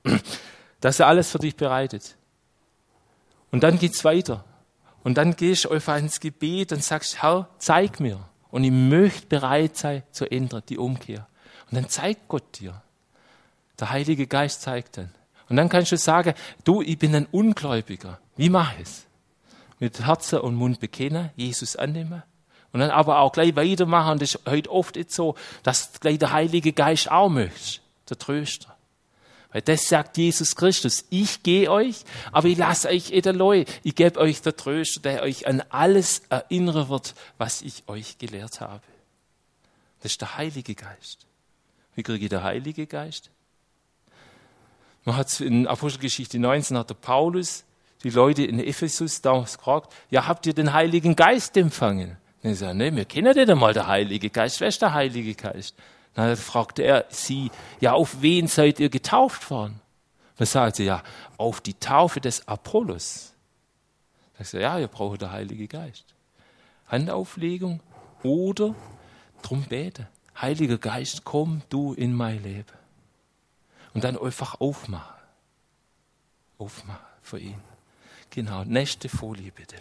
dass 0.80 0.98
er 0.98 1.06
alles 1.06 1.30
für 1.30 1.38
dich 1.38 1.54
bereitet. 1.54 2.16
Und 3.52 3.62
dann 3.62 3.78
geht's 3.78 4.04
weiter. 4.04 4.44
Und 5.04 5.14
dann 5.16 5.36
gehst 5.36 5.66
du 5.66 5.68
einfach 5.68 5.96
ins 5.96 6.18
Gebet 6.18 6.72
und 6.72 6.82
sagst, 6.82 7.22
Herr, 7.22 7.48
zeig 7.58 8.00
mir. 8.00 8.28
Und 8.50 8.64
ich 8.64 8.70
möchte 8.70 9.26
bereit 9.26 9.76
sein 9.76 10.02
zu 10.10 10.30
ändern, 10.30 10.62
die 10.68 10.78
Umkehr. 10.78 11.26
Und 11.70 11.76
dann 11.76 11.88
zeigt 11.88 12.28
Gott 12.28 12.60
dir. 12.60 12.82
Der 13.78 13.90
Heilige 13.90 14.26
Geist 14.26 14.62
zeigt 14.62 14.96
dann. 14.96 15.10
Und 15.48 15.56
dann 15.56 15.68
kannst 15.68 15.92
du 15.92 15.96
sagen, 15.96 16.34
du, 16.64 16.82
ich 16.82 16.98
bin 16.98 17.14
ein 17.14 17.26
Ungläubiger. 17.30 18.18
Wie 18.36 18.50
mache 18.50 18.76
ich 18.76 18.88
es? 18.88 19.06
Mit 19.78 20.06
Herzen 20.06 20.40
und 20.40 20.56
Mund 20.56 20.80
bekennen, 20.80 21.30
Jesus 21.36 21.76
annehmen 21.76 22.22
und 22.72 22.80
dann 22.80 22.90
aber 22.90 23.18
auch 23.20 23.32
gleich 23.32 23.56
weitermachen. 23.56 24.12
Und 24.12 24.22
das 24.22 24.34
ist 24.34 24.46
heute 24.46 24.70
oft 24.70 24.96
nicht 24.96 25.12
so, 25.12 25.34
dass 25.62 26.00
gleich 26.00 26.18
der 26.18 26.32
Heilige 26.32 26.72
Geist 26.72 27.10
auch 27.10 27.28
möchte, 27.28 27.80
der 28.08 28.18
Tröster. 28.18 28.76
Weil 29.58 29.62
das 29.62 29.88
sagt 29.88 30.16
Jesus 30.16 30.54
Christus. 30.54 31.04
Ich 31.10 31.42
gehe 31.42 31.68
euch, 31.68 32.04
aber 32.30 32.46
ich 32.46 32.56
lasse 32.56 32.86
euch 32.90 33.10
edeloi. 33.10 33.64
Ich 33.82 33.96
gebe 33.96 34.20
euch 34.20 34.40
der 34.40 34.56
Tröster, 34.56 35.00
der 35.00 35.22
euch 35.22 35.48
an 35.48 35.64
alles 35.70 36.22
erinnern 36.30 36.88
wird, 36.88 37.16
was 37.38 37.62
ich 37.62 37.82
euch 37.88 38.18
gelehrt 38.18 38.60
habe. 38.60 38.84
Das 40.00 40.12
ist 40.12 40.20
der 40.20 40.36
Heilige 40.36 40.76
Geist. 40.76 41.26
Wie 41.96 42.04
kriege 42.04 42.26
ich 42.26 42.30
den 42.30 42.44
Heilige 42.44 42.86
Geist? 42.86 43.30
Man 45.04 45.16
hat 45.16 45.40
in 45.40 45.66
Apostelgeschichte 45.66 46.38
19 46.38 46.78
hat 46.78 46.90
der 46.90 46.94
Paulus 46.94 47.64
die 48.04 48.10
Leute 48.10 48.44
in 48.44 48.60
Ephesus 48.60 49.22
damals 49.22 49.58
gefragt, 49.58 49.92
ja, 50.08 50.28
habt 50.28 50.46
ihr 50.46 50.54
den 50.54 50.72
Heiligen 50.72 51.16
Geist 51.16 51.56
empfangen? 51.56 52.16
Dann 52.44 52.52
ich 52.52 52.60
nee, 52.60 52.94
wir 52.94 53.06
kennen 53.06 53.34
nicht 53.34 53.50
einmal 53.50 53.72
der 53.72 53.88
Heilige 53.88 54.30
Geist. 54.30 54.60
Wer 54.60 54.68
ist 54.68 54.80
der 54.80 54.94
Heilige 54.94 55.34
Geist? 55.34 55.74
Dann 56.14 56.36
fragte 56.36 56.82
er 56.82 57.06
sie, 57.10 57.50
ja, 57.80 57.92
auf 57.92 58.22
wen 58.22 58.48
seid 58.48 58.80
ihr 58.80 58.88
getauft 58.88 59.50
worden? 59.50 59.80
Dann 60.36 60.46
sagt 60.46 60.76
sie, 60.76 60.84
ja, 60.84 61.02
auf 61.36 61.60
die 61.60 61.74
Taufe 61.74 62.20
des 62.20 62.46
Apollos. 62.46 63.34
Dann 64.36 64.44
sagt 64.44 64.50
sie, 64.50 64.60
ja, 64.60 64.78
ihr 64.78 64.88
braucht 64.88 65.22
der 65.22 65.32
Heilige 65.32 65.68
Geist. 65.68 66.14
Handauflegung 66.86 67.80
oder 68.22 68.74
drum 69.42 69.64
bete. 69.64 70.08
Heiliger 70.40 70.78
Geist, 70.78 71.24
komm 71.24 71.62
du 71.68 71.92
in 71.94 72.14
mein 72.14 72.42
Leben. 72.42 72.66
Und 73.94 74.04
dann 74.04 74.16
einfach 74.16 74.60
aufmachen. 74.60 75.14
Aufmachen 76.58 77.04
für 77.22 77.38
ihn. 77.38 77.60
Genau, 78.30 78.64
nächste 78.64 79.08
Folie 79.08 79.50
bitte. 79.50 79.76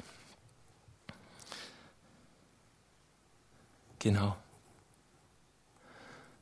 Genau. 4.00 4.36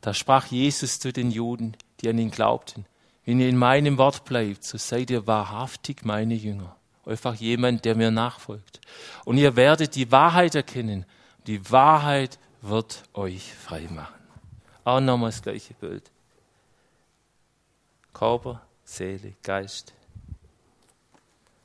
Da 0.05 0.13
sprach 0.13 0.45
Jesus 0.45 0.99
zu 0.99 1.11
den 1.11 1.31
Juden, 1.31 1.75
die 1.99 2.09
an 2.09 2.19
ihn 2.19 2.29
glaubten, 2.29 2.85
wenn 3.25 3.39
ihr 3.39 3.49
in 3.49 3.57
meinem 3.57 3.97
Wort 3.97 4.23
bleibt, 4.23 4.63
so 4.63 4.77
seid 4.77 5.09
ihr 5.09 5.25
wahrhaftig 5.25 6.05
meine 6.05 6.35
Jünger. 6.35 6.75
Einfach 7.07 7.33
jemand, 7.33 7.85
der 7.85 7.95
mir 7.95 8.11
nachfolgt. 8.11 8.81
Und 9.23 9.39
ihr 9.39 9.55
werdet 9.55 9.95
die 9.95 10.11
Wahrheit 10.11 10.53
erkennen. 10.53 11.07
Die 11.47 11.71
Wahrheit 11.71 12.37
wird 12.61 13.01
euch 13.15 13.51
frei 13.51 13.87
machen. 13.89 14.13
Auch 14.83 14.99
nochmal 14.99 15.31
das 15.31 15.41
gleiche 15.41 15.73
Bild. 15.73 16.11
Körper, 18.13 18.61
Seele, 18.83 19.33
Geist. 19.41 19.91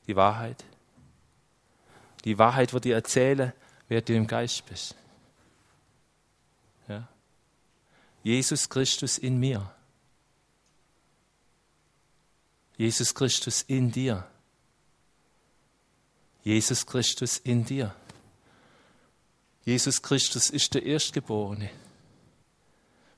Die 0.07 0.15
Wahrheit. 0.15 0.65
Die 2.25 2.39
Wahrheit 2.39 2.73
wird 2.73 2.85
dir 2.85 2.95
erzählen, 2.95 3.53
wer 3.87 4.01
du 4.01 4.15
im 4.15 4.25
Geist 4.25 4.65
bist. 4.65 4.95
Ja? 6.87 7.07
Jesus 8.23 8.69
Christus 8.69 9.17
in 9.17 9.39
mir. 9.39 9.71
Jesus 12.77 13.13
Christus 13.13 13.63
in 13.63 13.91
dir. 13.91 14.25
Jesus 16.43 16.85
Christus 16.85 17.37
in 17.37 17.63
dir. 17.65 17.93
Jesus 19.63 20.01
Christus 20.01 20.49
ist 20.49 20.73
der 20.73 20.83
Erstgeborene. 20.83 21.69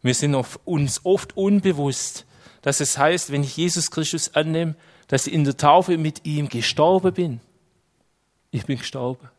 Wir 0.01 0.13
sind 0.13 0.35
uns 0.65 1.05
oft 1.05 1.37
unbewusst, 1.37 2.25
dass 2.61 2.81
es 2.81 2.97
heißt, 2.97 3.31
wenn 3.31 3.43
ich 3.43 3.55
Jesus 3.55 3.89
Christus 3.89 4.35
annehme, 4.35 4.75
dass 5.07 5.27
ich 5.27 5.33
in 5.33 5.45
der 5.45 5.55
Taufe 5.55 5.97
mit 5.97 6.25
ihm 6.25 6.49
gestorben 6.49 7.13
bin. 7.13 7.39
Ich 8.51 8.65
bin 8.65 8.77
gestorben. 8.77 9.29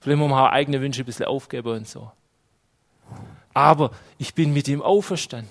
Vielleicht 0.00 0.18
muss 0.18 0.30
man 0.30 0.46
auch 0.46 0.52
eigene 0.52 0.80
Wünsche 0.80 1.02
ein 1.02 1.06
bisschen 1.06 1.26
aufgeben 1.26 1.68
und 1.68 1.88
so. 1.88 2.12
Aber 3.54 3.92
ich 4.18 4.34
bin 4.34 4.52
mit 4.52 4.68
ihm 4.68 4.82
auferstanden. 4.82 5.50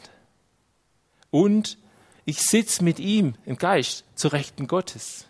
Und 1.32 1.78
ich 2.26 2.42
sitze 2.42 2.84
mit 2.84 3.00
ihm 3.00 3.36
im 3.46 3.58
Geist 3.58 4.04
zur 4.16 4.34
Rechten 4.34 4.68
Gottes. 4.68 5.26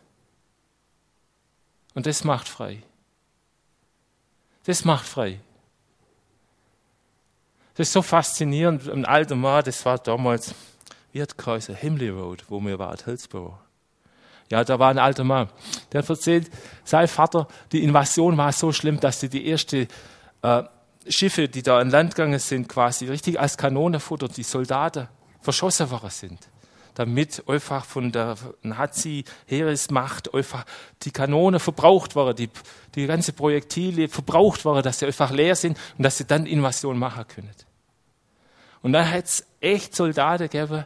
Und 1.93 2.05
das 2.07 2.23
macht 2.23 2.49
frei. 2.49 2.83
Das 4.65 4.83
macht 4.85 5.07
frei. 5.07 5.39
Das 7.75 7.87
ist 7.87 7.93
so 7.93 8.01
faszinierend. 8.01 8.89
Ein 8.89 9.05
alter 9.05 9.35
Mann, 9.35 9.63
das 9.63 9.85
war 9.85 9.97
damals, 9.97 10.53
wie 11.11 11.21
hat 11.21 11.37
geheißen, 11.37 11.75
Himley 11.75 12.09
Road, 12.09 12.45
wo 12.49 12.59
wir 12.59 12.77
waren, 12.79 12.97
Hillsborough. 13.03 13.57
Ja, 14.49 14.63
da 14.63 14.77
war 14.77 14.89
ein 14.89 14.99
alter 14.99 15.23
Mann. 15.23 15.49
Der 15.91 16.01
hat 16.01 16.09
erzählt, 16.09 16.51
sein 16.83 17.07
Vater, 17.07 17.47
die 17.71 17.83
Invasion 17.83 18.37
war 18.37 18.51
so 18.51 18.71
schlimm, 18.71 18.99
dass 18.99 19.19
sie 19.19 19.29
die 19.29 19.47
erste 19.47 19.87
äh, 20.41 20.63
Schiffe, 21.07 21.47
die 21.47 21.63
da 21.63 21.79
an 21.79 21.89
Land 21.89 22.15
gegangen 22.15 22.39
sind, 22.39 22.69
quasi 22.69 23.07
richtig 23.07 23.39
als 23.39 23.57
Kanonenfutter, 23.57 24.27
die 24.27 24.43
Soldaten 24.43 25.07
verschossen 25.41 25.89
worden 25.91 26.09
sind. 26.09 26.39
Damit 26.95 27.43
einfach 27.47 27.85
von 27.85 28.11
der 28.11 28.35
Nazi-Heeresmacht 28.61 30.33
einfach 30.33 30.65
die 31.01 31.11
Kanone 31.11 31.59
verbraucht 31.59 32.15
waren, 32.15 32.35
die, 32.35 32.49
die 32.95 33.07
ganze 33.07 33.33
Projektile 33.33 34.07
verbraucht 34.07 34.63
waren, 34.65 34.83
dass 34.83 34.99
sie 34.99 35.07
einfach 35.07 35.31
leer 35.31 35.55
sind 35.55 35.77
und 35.97 36.03
dass 36.03 36.17
sie 36.17 36.25
dann 36.25 36.45
Invasion 36.45 36.97
machen 36.97 37.27
können. 37.27 37.51
Und 38.83 38.93
dann 38.93 39.09
hat 39.09 39.25
es 39.25 39.45
echt 39.59 39.95
Soldaten 39.95 40.49
gegeben, 40.49 40.85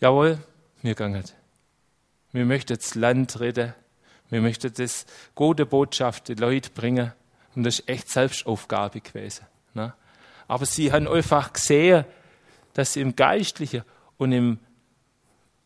jawohl, 0.00 0.38
wir 0.82 0.94
gehen. 0.94 1.24
Wir 2.32 2.44
möchten 2.44 2.76
das 2.76 2.94
Land 2.94 3.40
retten. 3.40 3.74
Wir 4.30 4.40
möchten 4.40 4.72
das 4.72 5.06
gute 5.34 5.66
Botschaft 5.66 6.28
den 6.28 6.38
Leuten 6.38 6.72
bringen. 6.74 7.12
Und 7.54 7.64
das 7.64 7.80
ist 7.80 7.88
echt 7.88 8.08
Selbstaufgabe 8.08 9.00
gewesen. 9.00 9.46
Ne? 9.74 9.92
Aber 10.48 10.66
sie 10.66 10.92
haben 10.92 11.08
einfach 11.08 11.52
gesehen, 11.52 12.04
dass 12.74 12.94
sie 12.94 13.00
im 13.00 13.14
geistlichen 13.14 13.82
und 14.16 14.32
im 14.32 14.58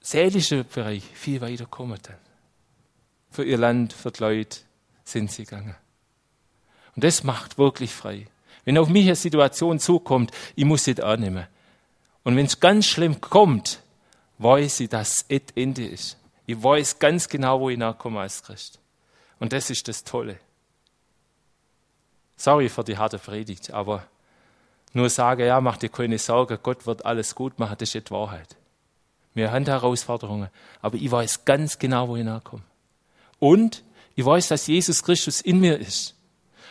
seelischen 0.00 0.64
Bereich 0.66 1.02
viel 1.02 1.40
weiter 1.40 1.66
kommen. 1.66 1.98
Für 3.30 3.44
ihr 3.44 3.58
Land, 3.58 3.92
für 3.92 4.10
die 4.10 4.22
Leute 4.22 4.58
sind 5.04 5.30
sie 5.30 5.44
gegangen. 5.44 5.76
Und 6.94 7.04
das 7.04 7.22
macht 7.24 7.58
wirklich 7.58 7.92
frei. 7.92 8.26
Wenn 8.64 8.78
auf 8.78 8.88
mich 8.88 9.06
eine 9.06 9.16
Situation 9.16 9.78
zukommt, 9.78 10.32
ich 10.54 10.64
muss 10.64 10.84
sie 10.84 11.00
annehmen. 11.02 11.46
Und 12.24 12.36
wenn 12.36 12.46
es 12.46 12.58
ganz 12.58 12.86
schlimm 12.86 13.20
kommt, 13.20 13.82
weiß 14.38 14.80
ich, 14.80 14.88
dass 14.88 15.24
es 15.28 15.46
Ende 15.54 15.86
ist. 15.86 16.16
Ich 16.46 16.62
weiß 16.62 16.98
ganz 16.98 17.28
genau, 17.28 17.60
wo 17.60 17.70
ich 17.70 17.78
nachkomme 17.78 18.20
als 18.20 18.42
Christ. 18.42 18.80
Und 19.38 19.52
das 19.52 19.70
ist 19.70 19.86
das 19.88 20.02
Tolle. 20.04 20.38
Sorry 22.36 22.68
für 22.68 22.84
die 22.84 22.98
harte 22.98 23.18
Predigt, 23.18 23.70
aber 23.72 24.04
nur 24.92 25.10
sagen, 25.10 25.46
ja, 25.46 25.60
mach 25.60 25.76
dir 25.76 25.88
keine 25.88 26.18
Sorgen, 26.18 26.58
Gott 26.62 26.86
wird 26.86 27.04
alles 27.04 27.34
gut 27.34 27.58
machen, 27.58 27.76
das 27.78 27.94
ist 27.94 28.08
die 28.08 28.10
Wahrheit. 28.10 28.56
Wir 29.34 29.52
haben 29.52 29.66
Herausforderungen, 29.66 30.48
aber 30.80 30.96
ich 30.96 31.10
weiß 31.10 31.44
ganz 31.44 31.78
genau, 31.78 32.08
wo 32.08 32.16
ich 32.16 32.24
nachkomme. 32.24 32.62
Und 33.38 33.82
ich 34.14 34.24
weiß, 34.24 34.48
dass 34.48 34.66
Jesus 34.66 35.02
Christus 35.02 35.42
in 35.42 35.60
mir 35.60 35.78
ist. 35.78 36.14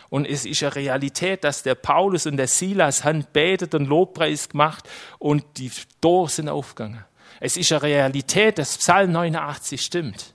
Und 0.08 0.26
es 0.26 0.44
ist 0.44 0.62
eine 0.62 0.74
Realität, 0.74 1.44
dass 1.44 1.62
der 1.62 1.74
Paulus 1.74 2.26
und 2.26 2.36
der 2.36 2.48
Silas 2.48 3.04
haben 3.04 3.24
betet 3.32 3.74
und 3.74 3.86
Lobpreis 3.86 4.48
gemacht 4.48 4.88
und 5.18 5.44
die 5.56 5.70
Tore 6.00 6.28
sind 6.28 6.48
aufgegangen. 6.48 7.04
Es 7.40 7.56
ist 7.56 7.70
eine 7.72 7.82
Realität, 7.82 8.58
dass 8.58 8.78
Psalm 8.78 9.12
89 9.12 9.80
stimmt. 9.80 10.34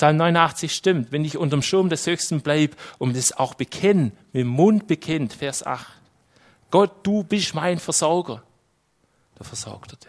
Psalm 0.00 0.16
89 0.16 0.72
stimmt, 0.72 1.12
wenn 1.12 1.26
ich 1.26 1.36
unterm 1.36 1.60
Schirm 1.60 1.90
des 1.90 2.06
Höchsten 2.06 2.40
bleibe 2.40 2.74
und 2.96 3.14
das 3.14 3.34
auch 3.34 3.52
bekenne, 3.52 4.12
mit 4.32 4.40
dem 4.40 4.46
Mund 4.46 4.86
bekennt, 4.86 5.34
Vers 5.34 5.62
8. 5.66 5.86
Gott, 6.70 7.06
du 7.06 7.22
bist 7.22 7.54
mein 7.54 7.78
Versorger. 7.78 8.42
Da 9.34 9.44
versorgt 9.44 9.92
er 9.92 9.96
dich. 9.98 10.08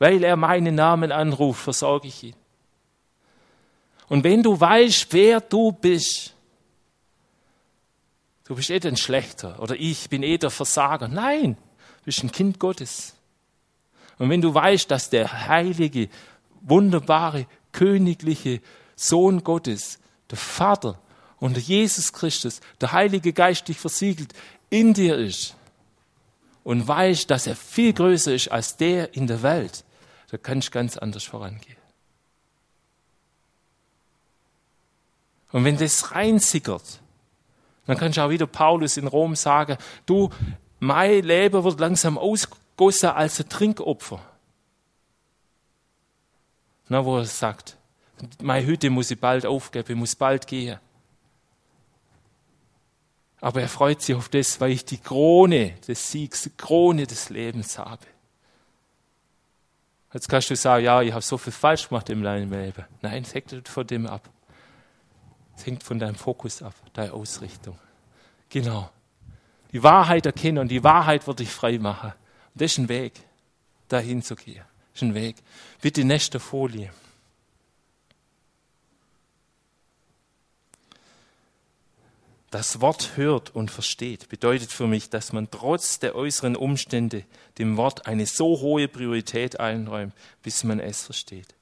Weil 0.00 0.24
er 0.24 0.34
meinen 0.34 0.74
Namen 0.74 1.12
anruft, 1.12 1.62
versorge 1.62 2.08
ich 2.08 2.20
ihn. 2.24 2.34
Und 4.08 4.24
wenn 4.24 4.42
du 4.42 4.58
weißt, 4.58 5.12
wer 5.12 5.40
du 5.40 5.70
bist, 5.70 6.34
du 8.42 8.56
bist 8.56 8.70
eh 8.70 8.80
ein 8.88 8.96
Schlechter 8.96 9.62
oder 9.62 9.76
ich 9.76 10.10
bin 10.10 10.24
eh 10.24 10.36
der 10.36 10.50
Versager. 10.50 11.06
Nein, 11.06 11.54
du 11.54 12.04
bist 12.06 12.24
ein 12.24 12.32
Kind 12.32 12.58
Gottes. 12.58 13.14
Und 14.18 14.30
wenn 14.30 14.40
du 14.40 14.52
weißt, 14.52 14.90
dass 14.90 15.10
der 15.10 15.46
heilige, 15.46 16.08
wunderbare, 16.60 17.46
königliche 17.70 18.60
Sohn 18.98 19.44
Gottes, 19.44 20.00
der 20.28 20.38
Vater 20.38 20.98
und 21.38 21.56
Jesus 21.56 22.12
Christus, 22.12 22.60
der 22.80 22.92
Heilige 22.92 23.32
Geist 23.32 23.68
dich 23.68 23.78
versiegelt, 23.78 24.34
in 24.70 24.92
dir 24.92 25.16
ist 25.16 25.54
und 26.64 26.86
weißt, 26.86 27.30
dass 27.30 27.46
er 27.46 27.54
viel 27.54 27.92
größer 27.92 28.34
ist 28.34 28.48
als 28.48 28.76
der 28.76 29.14
in 29.14 29.28
der 29.28 29.42
Welt, 29.42 29.84
da 30.30 30.36
kannst 30.36 30.68
du 30.68 30.72
ganz 30.72 30.96
anders 30.96 31.24
vorangehen. 31.24 31.76
Und 35.52 35.64
wenn 35.64 35.78
das 35.78 36.10
reinsickert, 36.12 37.00
dann 37.86 37.96
kannst 37.96 38.18
du 38.18 38.22
auch 38.22 38.30
wieder 38.30 38.46
Paulus 38.46 38.96
in 38.96 39.06
Rom 39.06 39.36
sagen, 39.36 39.78
du, 40.06 40.28
mein 40.80 41.22
Leben 41.22 41.64
wird 41.64 41.80
langsam 41.80 42.18
ausgossen 42.18 43.10
als 43.10 43.40
ein 43.40 43.48
Trinkopfer. 43.48 44.20
Na, 46.88 47.04
wo 47.04 47.16
er 47.16 47.24
sagt, 47.24 47.77
meine 48.42 48.66
Hütte 48.66 48.90
muss 48.90 49.10
ich 49.10 49.20
bald 49.20 49.46
aufgeben, 49.46 49.92
ich 49.92 49.96
muss 49.96 50.14
bald 50.14 50.46
gehen. 50.46 50.78
Aber 53.40 53.60
er 53.60 53.68
freut 53.68 54.02
sich 54.02 54.16
auf 54.16 54.28
das, 54.28 54.60
weil 54.60 54.72
ich 54.72 54.84
die 54.84 54.98
Krone 54.98 55.74
des 55.86 56.10
Siegs, 56.10 56.42
die 56.42 56.56
Krone 56.56 57.06
des 57.06 57.30
Lebens 57.30 57.78
habe. 57.78 58.04
Jetzt 60.12 60.28
kannst 60.28 60.50
du 60.50 60.56
sagen, 60.56 60.84
ja, 60.84 61.02
ich 61.02 61.12
habe 61.12 61.22
so 61.22 61.36
viel 61.38 61.52
falsch 61.52 61.88
gemacht 61.88 62.08
meinem 62.08 62.50
Leben. 62.50 62.84
Nein, 63.02 63.22
es 63.22 63.34
hängt 63.34 63.68
von 63.68 63.86
dem 63.86 64.06
ab. 64.06 64.28
Es 65.56 65.66
hängt 65.66 65.82
von 65.82 65.98
deinem 65.98 66.14
Fokus 66.14 66.62
ab, 66.62 66.74
deiner 66.94 67.14
Ausrichtung. 67.14 67.78
Genau. 68.48 68.90
Die 69.72 69.82
Wahrheit 69.82 70.24
erkennen 70.24 70.58
und 70.58 70.68
die 70.68 70.82
Wahrheit 70.82 71.26
wird 71.26 71.40
dich 71.40 71.50
frei 71.50 71.78
machen. 71.78 72.12
Und 72.54 72.62
das 72.62 72.72
ist 72.72 72.78
ein 72.78 72.88
Weg, 72.88 73.12
dahin 73.88 74.22
zu 74.22 74.34
gehen. 74.34 74.64
Das 74.92 75.02
ist 75.02 75.08
ein 75.08 75.14
Weg. 75.14 75.36
Bitte 75.80 76.04
nächste 76.04 76.40
Folie. 76.40 76.90
Das 82.50 82.80
Wort 82.80 83.16
hört 83.16 83.54
und 83.54 83.70
versteht 83.70 84.28
bedeutet 84.30 84.72
für 84.72 84.86
mich, 84.86 85.10
dass 85.10 85.32
man 85.32 85.50
trotz 85.50 85.98
der 85.98 86.14
äußeren 86.14 86.56
Umstände 86.56 87.24
dem 87.58 87.76
Wort 87.76 88.06
eine 88.06 88.24
so 88.24 88.60
hohe 88.60 88.88
Priorität 88.88 89.60
einräumt, 89.60 90.14
bis 90.42 90.64
man 90.64 90.80
es 90.80 91.02
versteht. 91.04 91.54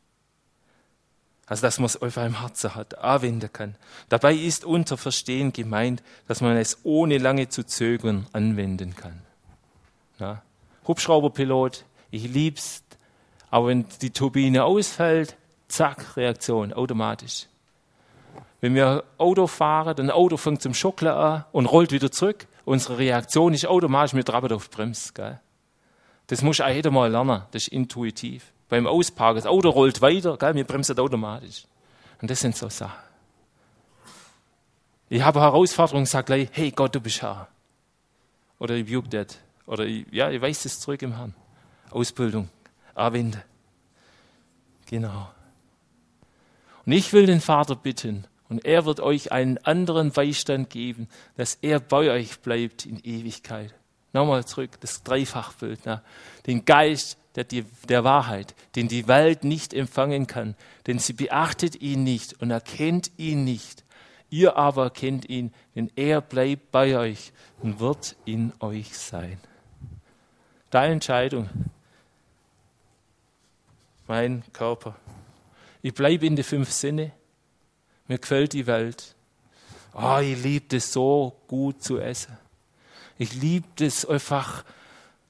Also, 1.47 1.63
dass 1.63 1.79
man 1.79 1.87
es 1.87 2.01
auf 2.01 2.19
einem 2.19 2.41
Herzen 2.41 2.75
hat, 2.75 2.99
anwenden 2.99 3.53
kann. 3.53 3.77
Dabei 4.09 4.35
ist 4.35 4.65
unter 4.65 4.97
Verstehen 4.97 5.53
gemeint, 5.53 6.03
dass 6.27 6.41
man 6.41 6.57
es 6.57 6.79
ohne 6.83 7.19
lange 7.19 7.49
zu 7.49 7.65
zögern 7.65 8.27
anwenden 8.33 8.97
kann. 8.97 9.23
Na? 10.19 10.43
Hubschrauberpilot, 10.87 11.85
ich 12.11 12.29
lieb's, 12.29 12.83
aber 13.51 13.69
wenn 13.69 13.87
die 14.03 14.11
Turbine 14.11 14.65
ausfällt, 14.65 15.37
zack, 15.69 16.17
Reaktion, 16.17 16.73
automatisch. 16.73 17.47
Wenn 18.61 18.75
wir 18.75 19.05
Auto 19.19 19.47
fahren, 19.47 19.97
dann 19.97 20.11
Auto 20.11 20.37
fängt 20.37 20.63
zum 20.63 20.75
Schocklen 20.75 21.13
an 21.13 21.45
und 21.53 21.67
rollt 21.67 21.93
wieder 21.93 22.11
zurück. 22.11 22.47
Unsere 22.65 22.99
Reaktion 22.99 23.55
ist 23.55 23.67
automatisch, 23.67 24.15
wir 24.15 24.25
traben 24.25 24.53
auf 24.53 24.71
Bremse. 24.71 25.13
Gell? 25.13 25.41
Das 26.27 26.43
muss 26.43 26.61
auch 26.61 26.69
jeder 26.69 26.91
mal 26.91 27.11
lernen, 27.11 27.43
das 27.53 27.63
ist 27.63 27.69
intuitiv. 27.69 28.53
Beim 28.69 28.87
Ausparken, 28.87 29.37
das 29.37 29.47
Auto 29.47 29.71
rollt 29.71 30.03
weiter, 30.03 30.37
gell? 30.37 30.55
wir 30.55 30.65
bremsen 30.65 30.99
automatisch. 30.99 31.67
Und 32.21 32.31
das 32.31 32.41
sind 32.41 32.57
so 32.57 32.69
Sachen. 32.69 32.99
Ich 35.09 35.23
habe 35.23 35.41
Herausforderungen 35.41 36.07
sage 36.07 36.25
gleich, 36.25 36.49
hey 36.53 36.73
Gott, 36.73 36.95
du 36.95 37.01
bist 37.01 37.23
Herr. 37.23 37.47
Oder 38.59 38.75
ich 38.75 38.87
rebuke 38.87 39.09
das. 39.09 39.39
Oder 39.67 39.85
ich, 39.85 40.07
ja, 40.11 40.31
ich 40.31 40.41
weiß 40.41 40.65
es 40.65 40.81
zurück 40.81 41.03
im 41.03 41.15
Herrn. 41.15 41.35
Ausbildung, 41.91 42.49
anwenden. 42.95 43.43
Genau. 44.87 45.31
Und 46.85 46.93
ich 46.93 47.13
will 47.13 47.27
den 47.27 47.41
Vater 47.41 47.77
bitten, 47.77 48.27
und 48.49 48.65
er 48.65 48.85
wird 48.85 49.01
euch 49.01 49.33
einen 49.33 49.59
anderen 49.59 50.11
Beistand 50.13 50.71
geben, 50.71 51.09
dass 51.37 51.59
er 51.63 51.81
bei 51.81 52.11
euch 52.11 52.41
bleibt 52.41 52.87
in 52.87 53.01
Ewigkeit. 53.03 53.75
Nochmal 54.13 54.45
zurück, 54.45 54.71
das 54.81 55.03
Dreifachbild. 55.03 55.85
Ne? 55.85 56.03
Den 56.47 56.65
Geist 56.65 57.19
der, 57.37 57.45
der 57.45 58.05
Wahrheit, 58.05 58.55
den 58.75 58.89
die 58.89 59.09
Welt 59.09 59.45
nicht 59.45 59.75
empfangen 59.75 60.27
kann, 60.27 60.55
denn 60.87 60.99
sie 60.99 61.13
beachtet 61.13 61.81
ihn 61.83 62.03
nicht 62.03 62.41
und 62.41 62.51
erkennt 62.51 63.11
ihn 63.19 63.45
nicht. 63.45 63.85
Ihr 64.31 64.57
aber 64.57 64.91
kennt 64.91 65.29
ihn, 65.29 65.53
denn 65.75 65.91
er 65.97 66.21
bleibt 66.21 66.73
bei 66.73 66.99
euch 66.99 67.33
und 67.63 67.79
wird 67.79 68.17
in 68.25 68.53
euch 68.61 68.97
sein. 68.97 69.39
Deine 70.71 70.95
Entscheidung. 70.95 71.49
Mein 74.09 74.43
Körper. 74.53 74.97
Ich 75.83 75.95
bleibe 75.95 76.27
in 76.27 76.37
die 76.37 76.43
fünf 76.43 76.73
Sinne. 76.73 77.13
Mir 78.09 78.19
gefällt 78.19 78.53
die 78.53 78.67
Welt. 78.67 79.15
Oh, 79.95 80.19
ich 80.19 80.43
liebe 80.43 80.77
es 80.77 80.93
so 80.93 81.37
gut 81.49 81.83
zu 81.83 81.99
essen. 81.99 82.37
Ich 83.19 83.33
liebe 83.35 83.85
es 83.85 84.05
einfach, 84.05 84.65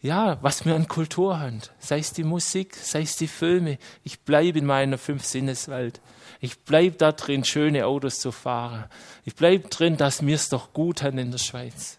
ja, 0.02 0.38
was 0.42 0.64
wir 0.64 0.74
an 0.74 0.88
Kultur 0.88 1.38
haben. 1.38 1.60
Sei 1.78 1.98
es 1.98 2.12
die 2.12 2.24
Musik, 2.24 2.74
sei 2.74 3.02
es 3.02 3.16
die 3.16 3.28
Filme. 3.28 3.78
Ich 4.02 4.20
bleibe 4.20 4.58
in 4.58 4.66
meiner 4.66 4.98
Fünf-Sinneswelt. 4.98 6.00
Ich 6.40 6.58
bleibe 6.60 6.96
da 6.96 7.12
drin, 7.12 7.44
schöne 7.44 7.86
Autos 7.86 8.18
zu 8.18 8.32
fahren. 8.32 8.86
Ich 9.24 9.36
bleibe 9.36 9.68
drin, 9.68 9.96
dass 9.96 10.26
wir 10.26 10.34
es 10.34 10.48
doch 10.48 10.72
gut 10.72 11.02
haben 11.02 11.18
in 11.18 11.30
der 11.30 11.38
Schweiz. 11.38 11.98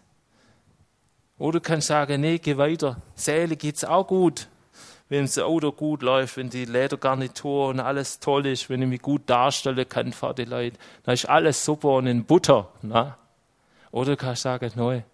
Oder 1.38 1.60
du 1.60 1.60
kannst 1.62 1.88
sagen, 1.88 2.20
nee, 2.20 2.38
geh 2.38 2.56
weiter. 2.56 3.00
Säle 3.14 3.56
geht's 3.56 3.84
auch 3.84 4.06
gut. 4.06 4.48
Wenn 5.08 5.22
das 5.24 5.38
Auto 5.38 5.72
gut 5.72 6.02
läuft, 6.02 6.36
wenn 6.36 6.50
die 6.50 6.66
Ledergarnitur 6.66 7.68
und 7.68 7.80
alles 7.80 8.20
toll 8.20 8.46
ist, 8.46 8.68
wenn 8.68 8.82
ich 8.82 8.88
mich 8.88 9.02
gut 9.02 9.22
darstellen 9.26 9.88
kann 9.88 10.12
vor 10.12 10.34
die 10.34 10.44
Leute, 10.44 10.76
dann 11.04 11.14
ist 11.14 11.28
alles 11.28 11.64
super 11.64 11.94
und 11.94 12.06
in 12.06 12.24
Butter. 12.24 12.70
Na? 12.82 13.16
Oder 13.90 14.12
du 14.12 14.16
kannst 14.18 14.42
sagen, 14.42 14.70
nein, 14.74 15.04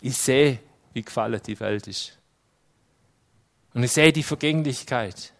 ich 0.00 0.16
sehe, 0.16 0.60
wie 0.92 1.02
gefallen 1.02 1.40
die 1.44 1.58
Welt 1.58 1.88
ist. 1.88 2.16
Und 3.74 3.82
ich 3.82 3.92
sehe 3.92 4.12
die 4.12 4.22
Vergänglichkeit. 4.22 5.32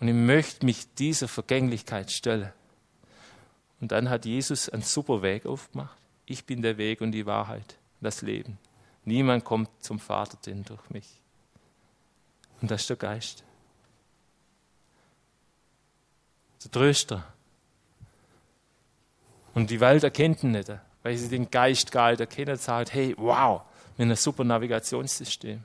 Und 0.00 0.08
ich 0.08 0.14
möchte 0.14 0.66
mich 0.66 0.92
dieser 0.94 1.28
Vergänglichkeit 1.28 2.10
stellen. 2.10 2.52
Und 3.80 3.92
dann 3.92 4.10
hat 4.10 4.26
Jesus 4.26 4.68
einen 4.68 4.82
super 4.82 5.22
Weg 5.22 5.46
aufgemacht. 5.46 5.96
Ich 6.26 6.44
bin 6.44 6.62
der 6.62 6.78
Weg 6.78 7.00
und 7.00 7.12
die 7.12 7.26
Wahrheit, 7.26 7.76
das 8.00 8.22
Leben. 8.22 8.58
Niemand 9.04 9.44
kommt 9.44 9.70
zum 9.80 9.98
Vater 9.98 10.38
denn 10.44 10.64
durch 10.64 10.90
mich. 10.90 11.20
Und 12.64 12.70
das 12.70 12.80
ist 12.80 12.88
der 12.88 12.96
Geist. 12.96 13.44
Der 16.64 16.70
Tröster. 16.70 17.22
Und 19.52 19.68
die 19.68 19.80
Welt 19.80 20.02
erkennt 20.02 20.42
ihn 20.42 20.52
nicht 20.52 20.72
weil 21.02 21.18
sie 21.18 21.28
den 21.28 21.50
Geist 21.50 21.92
gar 21.92 22.10
nicht 22.10 22.20
erkennen, 22.20 22.56
sagt, 22.56 22.94
hey, 22.94 23.14
wow, 23.18 23.60
mit 23.98 24.06
einem 24.06 24.16
super 24.16 24.42
Navigationssystem. 24.42 25.62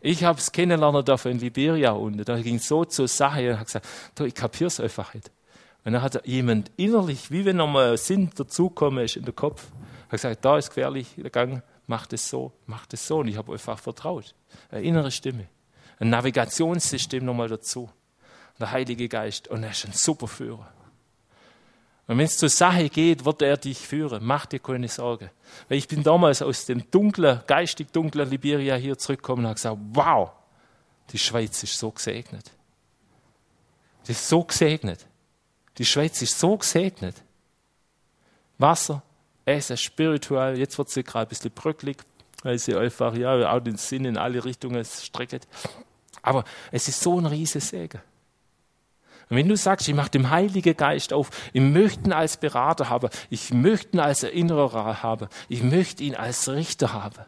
Ich 0.00 0.22
habe 0.22 0.38
es 0.38 0.52
kennenlernen 0.52 1.04
dürfen 1.04 1.32
in 1.32 1.40
Liberia 1.40 1.90
unten. 1.90 2.24
Da 2.24 2.40
ging 2.40 2.60
so 2.60 2.84
zur 2.84 3.08
Sache 3.08 3.50
und 3.50 3.58
hat 3.58 3.66
gesagt, 3.66 3.86
ich 4.20 4.34
kapiere 4.36 4.68
es 4.68 4.78
einfach 4.78 5.12
nicht. 5.14 5.32
Und 5.84 5.94
dann 5.94 6.02
hat 6.02 6.24
jemand 6.24 6.70
innerlich, 6.76 7.32
wie 7.32 7.44
wenn 7.44 7.56
nochmal 7.56 7.98
Sinn 7.98 8.30
dazukommen 8.36 9.04
ist 9.04 9.16
in 9.16 9.24
den 9.24 9.34
Kopf, 9.34 9.66
hat 10.04 10.10
gesagt, 10.12 10.44
da 10.44 10.58
ist 10.58 10.68
gefährlich, 10.68 11.08
der 11.16 11.30
Gang, 11.30 11.64
mach 11.88 12.06
das 12.06 12.28
so, 12.28 12.52
mach 12.66 12.86
das 12.86 13.04
so. 13.04 13.18
Und 13.18 13.26
ich 13.26 13.36
habe 13.36 13.52
einfach 13.52 13.80
vertraut. 13.80 14.32
Eine 14.70 14.82
innere 14.82 15.10
Stimme. 15.10 15.48
Ein 15.98 16.10
Navigationssystem 16.10 17.24
nochmal 17.24 17.48
dazu. 17.48 17.90
Der 18.58 18.70
Heilige 18.70 19.08
Geist. 19.08 19.48
Und 19.48 19.62
er 19.62 19.70
ist 19.70 19.84
ein 19.84 19.92
super 19.92 20.28
Führer. 20.28 20.72
Und 22.06 22.18
wenn 22.18 22.24
es 22.24 22.38
zur 22.38 22.48
Sache 22.48 22.88
geht, 22.88 23.24
wird 23.24 23.42
er 23.42 23.56
dich 23.56 23.78
führen. 23.78 24.24
Mach 24.24 24.46
dir 24.46 24.60
keine 24.60 24.88
Sorge. 24.88 25.30
Weil 25.68 25.78
ich 25.78 25.88
bin 25.88 26.02
damals 26.02 26.40
aus 26.40 26.66
dem 26.66 26.88
dunklen, 26.90 27.40
geistig 27.46 27.92
dunklen 27.92 28.30
Liberia 28.30 28.76
hier 28.76 28.96
zurückgekommen 28.96 29.44
und 29.44 29.48
habe 29.48 29.54
gesagt, 29.56 29.78
wow, 29.92 30.30
die 31.10 31.18
Schweiz 31.18 31.62
ist 31.62 31.76
so 31.76 31.90
gesegnet. 31.90 32.50
Die 34.06 34.12
ist 34.12 34.28
so 34.28 34.44
gesegnet. 34.44 35.04
Die 35.78 35.84
Schweiz 35.84 36.22
ist 36.22 36.38
so 36.38 36.56
gesegnet. 36.56 37.16
Wasser, 38.58 39.02
Essen, 39.44 39.76
spirituell, 39.76 40.58
jetzt 40.58 40.78
wird 40.78 40.88
sie 40.88 41.02
gerade 41.02 41.26
ein 41.26 41.28
bisschen 41.28 41.50
bröcklig, 41.50 41.98
weil 42.46 42.58
sie 42.58 42.76
einfach 42.76 43.14
ja, 43.16 43.52
auch 43.52 43.60
den 43.60 43.76
Sinn 43.76 44.04
in 44.04 44.16
alle 44.16 44.44
Richtungen 44.44 44.84
streckt. 44.84 45.46
Aber 46.22 46.44
es 46.70 46.88
ist 46.88 47.00
so 47.00 47.18
ein 47.18 47.26
riesiges 47.26 47.68
Segen. 47.68 48.00
Und 49.28 49.36
wenn 49.36 49.48
du 49.48 49.56
sagst, 49.56 49.88
ich 49.88 49.94
mache 49.94 50.10
dem 50.10 50.30
Heiligen 50.30 50.76
Geist 50.76 51.12
auf, 51.12 51.30
ich 51.52 51.60
möchte 51.60 52.04
ihn 52.04 52.12
als 52.12 52.36
Berater 52.36 52.88
haben, 52.88 53.10
ich 53.28 53.52
möchte 53.52 53.96
ihn 53.96 54.00
als 54.00 54.22
Erinnerer 54.22 55.02
haben, 55.02 55.28
ich 55.48 55.64
möchte 55.64 56.04
ihn 56.04 56.14
als 56.14 56.48
Richter 56.48 56.92
haben 56.92 57.24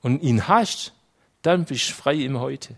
und 0.00 0.22
ihn 0.22 0.48
hast, 0.48 0.94
dann 1.42 1.66
bist 1.66 1.90
du 1.90 1.92
frei 1.92 2.14
im 2.14 2.40
Heute. 2.40 2.76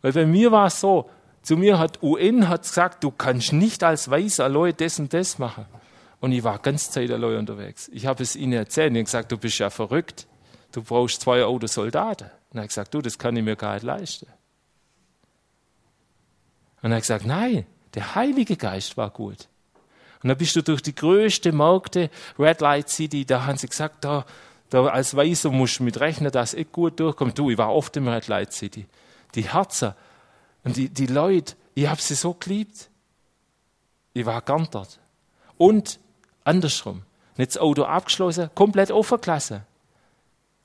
Weil 0.00 0.12
bei 0.12 0.24
mir 0.24 0.50
war 0.50 0.66
es 0.66 0.80
so, 0.80 1.10
zu 1.42 1.56
mir 1.56 1.78
hat 1.78 2.02
UN 2.02 2.48
hat 2.48 2.62
gesagt, 2.62 3.04
du 3.04 3.10
kannst 3.10 3.52
nicht 3.52 3.84
als 3.84 4.10
weißer 4.10 4.48
Leute 4.48 4.84
das 4.84 4.98
und 4.98 5.12
das 5.12 5.38
machen. 5.38 5.66
Und 6.22 6.30
ich 6.30 6.44
war 6.44 6.60
ganz 6.60 6.88
Zeit 6.92 7.10
allein 7.10 7.38
unterwegs. 7.38 7.90
Ich 7.92 8.06
habe 8.06 8.22
es 8.22 8.36
ihnen 8.36 8.52
erzählt. 8.52 8.92
Ich 8.92 8.96
habe 8.96 9.04
gesagt, 9.04 9.32
du 9.32 9.38
bist 9.38 9.58
ja 9.58 9.70
verrückt. 9.70 10.28
Du 10.70 10.80
brauchst 10.80 11.20
zwei 11.20 11.42
Autosoldaten. 11.42 12.30
Und 12.50 12.58
er 12.58 12.62
hat 12.62 12.68
gesagt, 12.68 12.94
du, 12.94 13.02
das 13.02 13.18
kann 13.18 13.36
ich 13.36 13.42
mir 13.42 13.56
gar 13.56 13.74
nicht 13.74 13.82
leisten. 13.82 14.28
Und 16.80 16.92
er 16.92 16.98
hat 16.98 17.02
gesagt, 17.02 17.26
nein, 17.26 17.66
der 17.94 18.14
Heilige 18.14 18.56
Geist 18.56 18.96
war 18.96 19.10
gut. 19.10 19.48
Und 20.22 20.28
dann 20.28 20.38
bist 20.38 20.54
du 20.54 20.62
durch 20.62 20.80
die 20.80 20.94
größte 20.94 21.50
Märkte, 21.50 22.08
Red 22.38 22.60
Light 22.60 22.88
City, 22.88 23.24
da 23.24 23.44
haben 23.44 23.58
sie 23.58 23.68
gesagt, 23.68 24.04
da, 24.04 24.24
da 24.70 24.86
als 24.86 25.16
Weißer 25.16 25.50
musst 25.50 25.80
du 25.80 25.82
mit 25.82 25.98
rechnen, 25.98 26.30
dass 26.30 26.54
ich 26.54 26.70
gut 26.70 27.00
durchkomme. 27.00 27.32
Du, 27.32 27.50
ich 27.50 27.58
war 27.58 27.74
oft 27.74 27.96
im 27.96 28.06
Red 28.06 28.28
Light 28.28 28.52
City. 28.52 28.86
Die 29.34 29.52
Herzen 29.52 29.94
und 30.62 30.76
die, 30.76 30.88
die 30.88 31.06
Leute, 31.06 31.56
ich 31.74 31.88
habe 31.88 32.00
sie 32.00 32.14
so 32.14 32.32
geliebt. 32.34 32.90
Ich 34.12 34.24
war 34.24 34.40
gern 34.42 34.68
dort. 34.70 35.00
Und 35.58 35.98
andersrum. 36.44 37.02
Nicht 37.36 37.52
das 37.52 37.58
Auto 37.58 37.84
abgeschlossen, 37.84 38.50
komplett 38.54 38.90
offen 38.90 39.20
gelassen. 39.20 39.62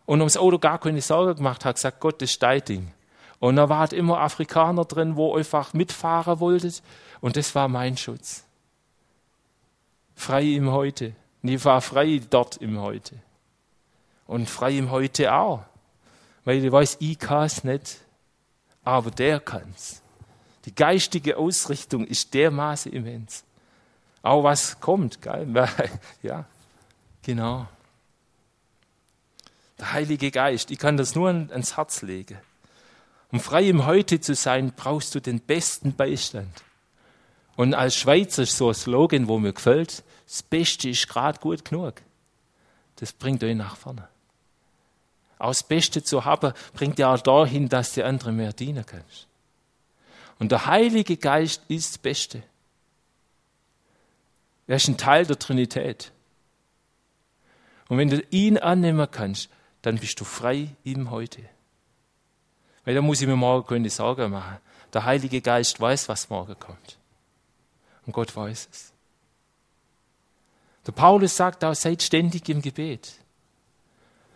Und 0.06 0.20
ums 0.22 0.38
Auto 0.38 0.60
gar 0.60 0.80
keine 0.80 1.02
Sorge 1.02 1.36
gemacht, 1.36 1.66
hat 1.66 1.76
gesagt, 1.76 2.00
Gott, 2.00 2.22
das 2.22 2.32
ist 2.32 2.44
dein 2.44 2.63
Ding. 2.63 2.94
Und 3.40 3.58
da 3.58 3.70
waren 3.70 3.96
immer 3.96 4.20
Afrikaner 4.20 4.86
drin, 4.86 5.16
wo 5.16 5.36
einfach 5.36 5.74
mitfahren 5.74 6.40
wollten. 6.40 6.74
Und 7.22 7.36
das 7.36 7.54
war 7.56 7.68
mein 7.68 7.98
Schutz. 7.98 8.44
Frei 10.16 10.44
im 10.44 10.72
Heute. 10.72 11.13
Und 11.44 11.50
ich 11.50 11.63
war 11.63 11.82
frei 11.82 12.22
dort 12.30 12.58
im 12.58 12.80
Heute. 12.80 13.16
Und 14.26 14.50
frei 14.50 14.78
im 14.78 14.92
Heute 14.92 15.34
auch. 15.34 15.63
Weil 16.44 16.63
ich 16.63 16.72
weiß, 16.72 16.98
ich 17.00 17.20
kann 17.20 17.46
es 17.46 17.63
nicht, 17.63 17.98
aber 18.84 19.12
der 19.12 19.40
kann's. 19.40 20.02
Die 20.66 20.74
geistige 20.74 21.38
Ausrichtung 21.38 22.06
ist 22.06 22.34
dermaßen 22.34 22.92
immens. 22.92 23.44
Auch 24.21 24.43
was 24.43 24.80
kommt, 24.80 25.21
gell? 25.21 25.47
Ja, 26.21 26.45
genau. 27.21 27.67
Der 29.80 29.93
Heilige 29.93 30.32
Geist, 30.32 30.71
ich 30.71 30.80
kann 30.80 30.97
das 30.97 31.15
nur 31.15 31.30
ans 31.30 31.77
Herz 31.77 32.01
legen. 32.01 32.39
Um 33.32 33.39
frei 33.39 33.67
im 33.67 33.86
Heute 33.86 34.19
zu 34.19 34.36
sein, 34.36 34.73
brauchst 34.75 35.13
du 35.13 35.19
den 35.19 35.39
besten 35.39 35.93
Beistand. 35.93 36.63
Und 37.56 37.73
als 37.73 37.95
Schweizer 37.95 38.43
ist 38.43 38.58
so 38.58 38.69
ein 38.69 38.73
Slogan, 38.73 39.27
wo 39.27 39.38
mir 39.38 39.53
gefällt, 39.53 40.03
das 40.25 40.43
Beste 40.43 40.89
ist 40.89 41.08
gerade 41.10 41.39
gut 41.39 41.65
genug. 41.65 41.95
Das 42.97 43.13
bringt 43.13 43.43
euch 43.43 43.56
nach 43.56 43.75
vorne. 43.75 44.08
Auch 45.39 45.49
das 45.49 45.63
Beste 45.63 46.03
zu 46.03 46.25
haben, 46.25 46.53
bringt 46.73 46.97
ja 46.99 47.13
auch 47.13 47.21
dahin, 47.21 47.69
dass 47.69 47.93
du 47.93 48.03
andere 48.03 48.32
mehr 48.32 48.53
dienen 48.53 48.86
kannst. 48.86 49.27
Und 50.39 50.51
der 50.51 50.65
Heilige 50.65 51.17
Geist 51.17 51.63
ist 51.67 51.91
das 51.91 51.97
Beste. 51.97 52.43
Er 54.67 54.75
ist 54.75 54.88
ein 54.88 54.97
Teil 54.97 55.25
der 55.25 55.39
Trinität. 55.39 56.12
Und 57.88 57.97
wenn 57.97 58.10
du 58.10 58.21
ihn 58.30 58.58
annehmen 58.58 59.08
kannst, 59.10 59.49
dann 59.82 59.97
bist 59.97 60.19
du 60.19 60.25
frei 60.25 60.75
im 60.84 61.10
Heute. 61.10 61.41
Weil 62.84 62.95
da 62.95 63.01
muss 63.01 63.21
ich 63.21 63.27
mir 63.27 63.36
morgen 63.36 63.67
keine 63.67 63.89
Sorgen 63.89 64.32
machen. 64.32 64.58
Der 64.93 65.06
Heilige 65.06 65.41
Geist 65.41 65.80
weiß, 65.80 66.10
was 66.10 66.30
morgen 66.30 66.58
kommt. 66.60 66.97
Und 68.06 68.13
Gott 68.13 68.36
weiß 68.36 68.69
es. 68.71 68.93
Der 70.86 70.93
Paulus 70.93 71.36
sagt 71.36 71.63
auch, 71.63 71.75
seid 71.75 72.01
ständig 72.01 72.47
im 72.49 72.62
Gebet. 72.62 73.13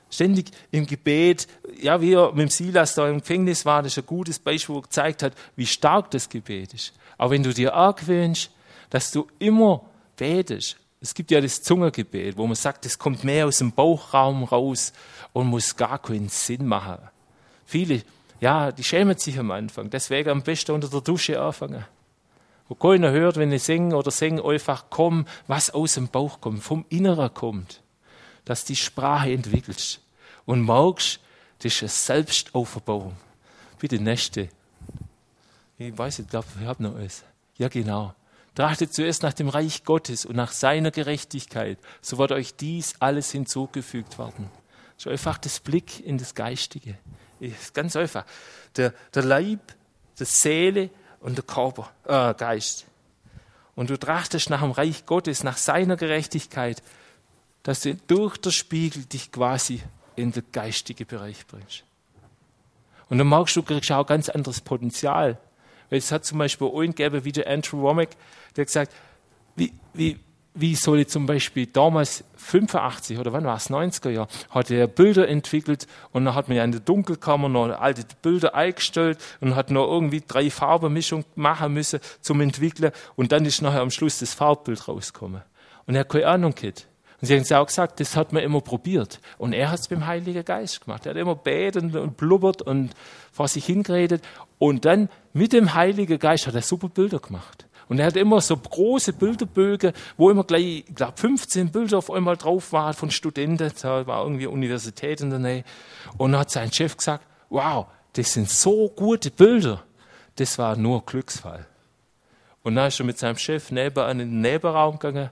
Ständig 0.10 0.52
im 0.72 0.86
Gebet, 0.86 1.48
ja, 1.82 2.02
wie 2.02 2.13
er 2.13 2.32
mit 2.34 2.41
dem 2.41 2.50
Silas 2.50 2.96
da 2.96 3.08
im 3.08 3.22
Gefängnis 3.22 3.65
war, 3.65 3.82
das 3.82 3.94
ist 3.94 4.04
ein 4.04 4.06
gutes 4.06 4.39
Beispiel, 4.39 4.76
wo 4.76 4.80
er 4.80 4.84
gezeigt 4.84 5.24
hat, 5.24 5.34
wie 5.56 5.65
stark 5.65 6.12
das 6.12 6.28
Gebet 6.28 6.74
ist. 6.74 6.94
Aber 7.17 7.32
wenn 7.32 7.44
du 7.44 7.54
dir 7.54 7.74
argwöhnst, 7.74 8.52
dass 8.89 9.12
du 9.12 9.28
immer 9.39 9.86
betest, 10.22 10.78
es 11.00 11.16
gibt 11.16 11.32
ja 11.32 11.42
das 11.42 11.64
Zungengebet, 11.64 12.38
wo 12.38 12.46
man 12.46 12.56
sagt, 12.56 12.86
es 12.86 13.00
kommt 13.00 13.24
mehr 13.24 13.48
aus 13.48 13.58
dem 13.58 13.72
Bauchraum 13.72 14.44
raus 14.44 14.94
und 15.34 15.48
muss 15.48 15.76
gar 15.76 15.98
keinen 15.98 16.30
Sinn 16.30 16.68
machen. 16.68 17.00
Viele 17.66 18.04
Ja, 18.40 18.72
die 18.72 18.84
schämen 18.84 19.18
sich 19.18 19.38
am 19.40 19.52
Anfang. 19.52 19.90
Deswegen 19.90 20.30
am 20.30 20.42
besten 20.42 20.74
unter 20.74 20.90
der 20.90 21.02
Dusche 21.02 21.40
anfangen. 21.42 21.86
Wo 22.68 22.76
keiner 22.76 23.12
hört, 23.12 23.38
wenn 23.38 23.52
ich 23.52 23.64
singe 23.64 23.96
oder 23.96 24.12
singe, 24.12 24.44
einfach 24.44 24.86
komm, 24.90 25.26
was 25.48 25.70
aus 25.70 25.94
dem 25.96 26.08
Bauch 26.08 26.42
kommt, 26.42 26.64
vom 26.64 26.86
Inneren 26.90 27.34
kommt. 27.34 27.82
Dass 28.46 28.66
die 28.66 28.76
Sprache 28.76 29.32
entwickelst. 29.32 30.02
Und 30.46 30.66
merkst, 30.66 31.20
das 31.60 31.74
ist 31.74 31.82
eine 31.82 31.90
Selbstauferbauung. 31.90 33.16
Bitte 33.80 34.00
nächste. 34.00 34.50
Ich 35.78 35.96
weiß, 35.96 36.20
ich 36.20 36.28
glaube, 36.28 36.48
ich 36.60 36.66
habe 36.66 36.84
noch 36.84 36.96
alles. 36.96 37.24
Ja, 37.58 37.68
genau. 37.68 38.14
Trachtet 38.56 38.94
zuerst 38.94 39.24
nach 39.24 39.34
dem 39.34 39.48
Reich 39.48 39.86
Gottes 39.86 40.26
und 40.26 40.36
nach 40.36 40.52
seiner 40.52 40.92
Gerechtigkeit, 40.92 41.80
so 42.02 42.18
wird 42.18 42.32
euch 42.32 42.56
dies 42.56 42.96
alles 43.00 43.32
hinzugefügt 43.32 44.20
werden. 44.20 44.50
So 44.98 45.10
einfach 45.10 45.38
das 45.38 45.60
Blick 45.60 46.06
in 46.06 46.18
das 46.18 46.36
Geistige. 46.36 46.98
Ist 47.40 47.74
ganz 47.74 47.96
einfach. 47.96 48.26
Der, 48.76 48.94
der 49.14 49.24
Leib, 49.24 49.74
die 50.20 50.26
Seele 50.26 50.90
und 51.22 51.38
der 51.38 51.46
Körper, 51.46 51.90
äh, 52.06 52.34
Geist. 52.36 52.86
Und 53.76 53.90
du 53.90 53.98
trachtest 53.98 54.50
nach 54.50 54.62
dem 54.62 54.72
Reich 54.72 55.06
Gottes, 55.06 55.44
nach 55.44 55.58
seiner 55.58 55.96
Gerechtigkeit, 55.96 56.84
dass 57.64 57.82
du 57.82 57.96
durch 57.96 58.38
den 58.38 58.52
Spiegel 58.52 59.06
dich 59.06 59.32
quasi 59.32 59.82
in 60.16 60.32
den 60.32 60.44
geistigen 60.52 61.08
Bereich 61.08 61.48
bringst. 61.48 61.84
Und 63.10 63.18
dann 63.18 63.28
merkst 63.28 63.56
du, 63.56 63.62
du 63.62 63.68
kriegst 63.68 63.92
auch 63.92 64.06
ganz 64.06 64.30
anderes 64.30 64.62
Potenzial. 64.62 65.38
Es 65.98 66.12
hat 66.12 66.26
zum 66.26 66.38
Beispiel 66.38 66.68
einen 66.68 66.96
gegeben, 66.96 67.24
wie 67.26 67.32
der 67.32 67.48
Andrew 67.48 67.82
Womack, 67.82 68.10
der 68.56 68.66
gesagt, 68.66 68.94
wie, 69.56 69.74
wie, 69.94 70.18
wie 70.54 70.76
soll 70.76 71.00
ich 71.00 71.08
zum 71.10 71.26
Beispiel 71.26 71.66
damals 71.66 72.24
85 72.38 73.20
oder 73.20 73.34
wann 73.34 73.46
war 73.46 73.58
es, 73.58 73.70
90er 73.70 74.10
Jahr, 74.10 74.28
hat 74.50 74.72
er 74.72 74.88
Bilder 74.88 75.28
entwickelt 75.28 75.88
und 76.12 76.26
dann 76.26 76.36
hat 76.36 76.48
man 76.48 76.58
ja 76.58 76.64
in 76.64 76.72
der 76.72 76.82
Dunkelkammer 76.82 77.50
noch 77.50 77.70
alte 77.80 78.04
Bilder 78.22 78.56
eingestellt 78.56 79.18
und 79.40 79.56
hat 79.56 79.70
noch 79.70 79.88
irgendwie 79.88 80.24
drei 80.26 80.50
Farbenmischungen 80.50 81.26
machen 81.36 81.74
müssen 81.74 82.00
zum 82.22 82.42
Entwickeln 82.42 82.92
und 83.16 83.32
dann 83.32 83.46
ist 83.46 83.62
nachher 83.62 83.82
am 83.82 83.92
Schluss 83.92 84.20
das 84.20 84.34
Farbbild 84.34 84.88
rausgekommen. 84.88 85.42
Und 85.88 85.96
er 85.96 86.02
hat 86.02 86.10
keine 86.10 86.28
Ahnung 86.28 86.56
gehabt. 86.56 86.88
Und 87.22 87.28
sie 87.28 87.38
haben 87.38 87.62
auch 87.62 87.68
gesagt, 87.68 88.00
das 88.00 88.16
hat 88.16 88.34
man 88.34 88.42
immer 88.42 88.62
probiert. 88.62 89.20
Und 89.38 89.54
er 89.54 89.70
hat 89.70 89.80
es 89.80 89.88
beim 89.88 90.08
Heiligen 90.08 90.44
Geist 90.44 90.84
gemacht. 90.84 91.06
Er 91.06 91.12
hat 91.12 91.18
immer 91.18 91.36
betet 91.36 91.96
und 91.96 92.18
blubbert 92.18 92.64
und 92.64 92.92
vor 93.32 93.48
sich 93.48 93.66
hingeredet. 93.66 94.24
Und 94.58 94.86
dann 94.86 95.08
mit 95.32 95.54
dem 95.54 95.76
Heiligen 95.76 96.18
Geist 96.18 96.48
hat 96.48 96.56
er 96.56 96.64
super 96.64 96.90
Bilder 96.90 97.20
gemacht. 97.20 97.68
Und 97.88 98.00
er 98.00 98.08
hat 98.08 98.16
immer 98.16 98.42
so 98.42 98.58
große 98.58 99.14
Bilderbögen, 99.14 99.94
wo 100.18 100.32
immer 100.32 100.46
gleich, 100.46 100.86
ich 100.88 100.96
glaube, 100.96 101.14
15 101.18 101.72
Bilder 101.72 102.00
auf 102.00 102.10
einmal 102.10 102.38
drauf 102.38 102.72
waren 102.72 102.94
von 102.94 103.12
Studenten. 103.12 103.72
Da 103.82 104.08
war 104.08 104.24
irgendwie 104.24 104.48
Universität 104.48 105.22
in 105.22 105.30
der 105.30 105.40
Nähe. 105.40 105.64
Und 106.18 106.32
dann 106.32 106.42
hat 106.42 106.50
sein 106.50 106.72
Chef 106.72 106.98
gesagt, 106.98 107.24
wow, 107.50 107.86
das 108.14 108.34
sind 108.34 108.50
so 108.50 108.90
gute 108.90 109.30
Bilder. 109.30 109.84
Das 110.38 110.58
war 110.58 110.76
nur 110.76 111.06
Glücksfall. 111.06 111.68
Und 112.64 112.76
dann 112.76 112.88
ist 112.88 113.00
er 113.00 113.06
mit 113.06 113.20
seinem 113.20 113.38
Chef 113.38 113.70
nebenan 113.70 114.20
in 114.22 114.32
den 114.32 114.42
Nebenraum 114.42 114.98
gegangen 114.98 115.30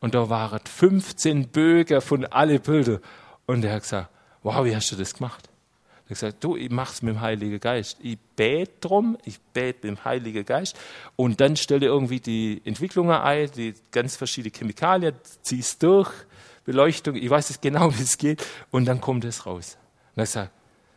und 0.00 0.14
da 0.14 0.28
waren 0.28 0.60
15 0.64 1.48
Bögen 1.48 2.00
von 2.00 2.24
alle 2.26 2.60
Bilder. 2.60 3.00
Und 3.46 3.64
er 3.64 3.74
hat 3.74 3.82
gesagt, 3.82 4.10
wow, 4.42 4.64
wie 4.64 4.74
hast 4.74 4.92
du 4.92 4.96
das 4.96 5.14
gemacht? 5.14 5.48
Er 5.48 6.00
hat 6.02 6.08
gesagt, 6.08 6.44
du, 6.44 6.56
ich 6.56 6.70
mach's 6.70 7.02
mit 7.02 7.14
dem 7.14 7.20
Heiligen 7.20 7.58
Geist. 7.58 7.98
Ich 8.00 8.18
bete 8.36 8.72
drum, 8.80 9.18
ich 9.24 9.40
bete 9.40 9.88
mit 9.88 9.98
dem 9.98 10.04
Heiligen 10.04 10.44
Geist 10.44 10.78
und 11.16 11.40
dann 11.40 11.56
stelle 11.56 11.86
irgendwie 11.86 12.20
die 12.20 12.62
Entwicklungen 12.64 13.16
ein, 13.16 13.50
die 13.50 13.74
ganz 13.90 14.16
verschiedene 14.16 14.52
Chemikalien, 14.56 15.14
zieh's 15.42 15.76
durch, 15.78 16.10
Beleuchtung, 16.64 17.16
ich 17.16 17.30
weiß 17.30 17.50
es 17.50 17.60
genau, 17.60 17.90
wie 17.98 18.02
es 18.02 18.18
geht 18.18 18.44
und 18.70 18.84
dann 18.84 19.00
kommt 19.00 19.24
es 19.24 19.46
raus. 19.46 19.78
Und 20.14 20.20
er 20.20 20.26
sagt, 20.26 20.52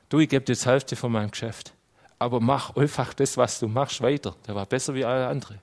du, 0.10 0.20
ich 0.20 0.30
gebe 0.30 0.46
dir 0.46 0.56
die 0.56 0.66
Hälfte 0.66 0.96
von 0.96 1.12
meinem 1.12 1.32
Geschäft, 1.32 1.74
aber 2.20 2.40
mach 2.40 2.76
einfach 2.76 3.14
das, 3.14 3.38
was 3.38 3.60
du 3.60 3.68
machst, 3.68 4.02
weiter. 4.02 4.36
Der 4.46 4.54
war 4.54 4.66
besser 4.66 4.94
wie 4.94 5.04
alle 5.04 5.28
anderen. 5.28 5.60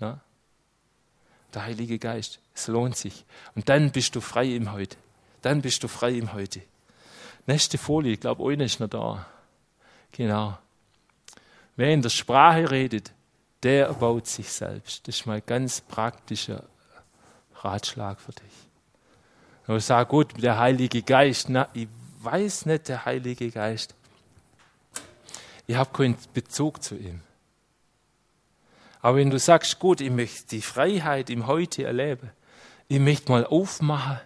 Na? 0.00 0.20
Der 1.54 1.64
Heilige 1.64 1.98
Geist. 1.98 2.40
Es 2.54 2.68
lohnt 2.68 2.96
sich. 2.96 3.24
Und 3.54 3.68
dann 3.68 3.90
bist 3.90 4.14
du 4.14 4.20
frei 4.20 4.54
im 4.54 4.72
Heute. 4.72 4.96
Dann 5.42 5.60
bist 5.60 5.82
du 5.82 5.88
frei 5.88 6.12
im 6.12 6.32
Heute. 6.32 6.62
Nächste 7.46 7.76
Folie, 7.78 8.12
ich 8.12 8.20
glaube, 8.20 8.50
eine 8.50 8.64
ist 8.64 8.80
noch 8.80 8.88
da. 8.88 9.26
Genau. 10.12 10.56
Wer 11.76 11.90
in 11.90 12.02
der 12.02 12.08
Sprache 12.08 12.70
redet, 12.70 13.12
der 13.62 13.86
erbaut 13.86 14.26
sich 14.26 14.50
selbst. 14.50 15.06
Das 15.06 15.16
ist 15.16 15.26
mein 15.26 15.42
ganz 15.44 15.80
praktischer 15.80 16.64
Ratschlag 17.56 18.20
für 18.20 18.32
dich. 18.32 18.42
Und 19.66 19.78
ich 19.78 20.08
gut, 20.08 20.42
der 20.42 20.58
Heilige 20.58 21.02
Geist, 21.02 21.48
na, 21.48 21.68
ich 21.72 21.88
weiß 22.20 22.66
nicht, 22.66 22.88
der 22.88 23.04
Heilige 23.04 23.50
Geist. 23.50 23.94
Ich 25.66 25.76
habe 25.76 25.90
keinen 25.90 26.16
Bezug 26.34 26.82
zu 26.82 26.96
ihm. 26.96 27.20
Aber 29.00 29.16
wenn 29.16 29.30
du 29.30 29.38
sagst, 29.38 29.78
gut, 29.78 30.00
ich 30.00 30.10
möchte 30.10 30.48
die 30.48 30.62
Freiheit 30.62 31.30
im 31.30 31.46
Heute 31.46 31.84
erleben, 31.84 32.30
ich 32.88 32.98
möchte 32.98 33.30
mal 33.32 33.46
aufmachen 33.46 34.20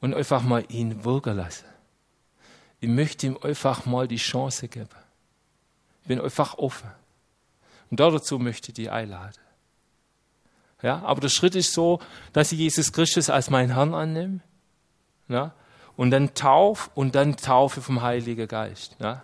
und 0.00 0.14
einfach 0.14 0.42
mal 0.42 0.64
ihn 0.68 1.04
wirken 1.04 1.36
lassen. 1.36 1.66
Ich 2.80 2.88
möchte 2.88 3.26
ihm 3.26 3.38
einfach 3.42 3.86
mal 3.86 4.08
die 4.08 4.16
Chance 4.16 4.68
geben. 4.68 4.88
Ich 6.02 6.08
bin 6.08 6.20
einfach 6.20 6.56
offen. 6.58 6.90
Und 7.90 8.00
dazu 8.00 8.38
möchte 8.38 8.70
ich 8.70 8.74
dich 8.74 8.90
einladen. 8.90 9.34
Ja, 10.82 11.02
aber 11.02 11.20
der 11.20 11.28
Schritt 11.28 11.54
ist 11.56 11.74
so, 11.74 12.00
dass 12.32 12.52
ich 12.52 12.58
Jesus 12.58 12.92
Christus 12.92 13.28
als 13.28 13.50
meinen 13.50 13.74
Herrn 13.74 13.94
annehme. 13.94 14.40
Ja, 15.28 15.52
und 15.96 16.10
dann 16.10 16.34
Tauf 16.34 16.90
und 16.94 17.14
dann 17.14 17.36
Taufe 17.36 17.82
vom 17.82 18.00
Heiligen 18.00 18.48
Geist. 18.48 18.96
Ja. 18.98 19.22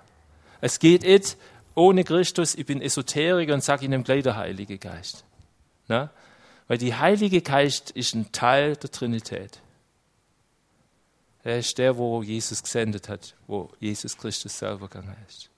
Es 0.61 0.79
geht 0.79 1.03
nicht 1.03 1.39
ohne 1.75 2.05
Christus, 2.05 2.55
ich 2.55 2.67
bin 2.67 2.83
Esoteriker 2.83 3.55
und 3.55 3.65
sage 3.65 3.85
Ihnen 3.85 4.05
gleich 4.05 4.23
der 4.23 4.37
Heilige 4.37 4.79
Geist. 4.79 5.25
Ja. 5.89 6.11
Weil 6.69 6.79
der 6.79 6.99
Heilige 6.99 7.43
Geist 7.43 7.91
ist 7.91 8.15
ein 8.15 8.33
Teil 8.33 8.77
der 8.77 8.91
Trinität. 8.91 9.61
Er 11.45 11.59
ist 11.59 11.79
der, 11.79 11.97
wo 11.97 12.23
Jesus 12.23 12.63
gesendet 12.63 13.09
hat, 13.09 13.37
wo 13.47 13.71
Jesus 13.79 14.17
Christus 14.17 14.59
selber 14.59 14.89
gegangen 14.89 15.17
ist. 15.29 15.49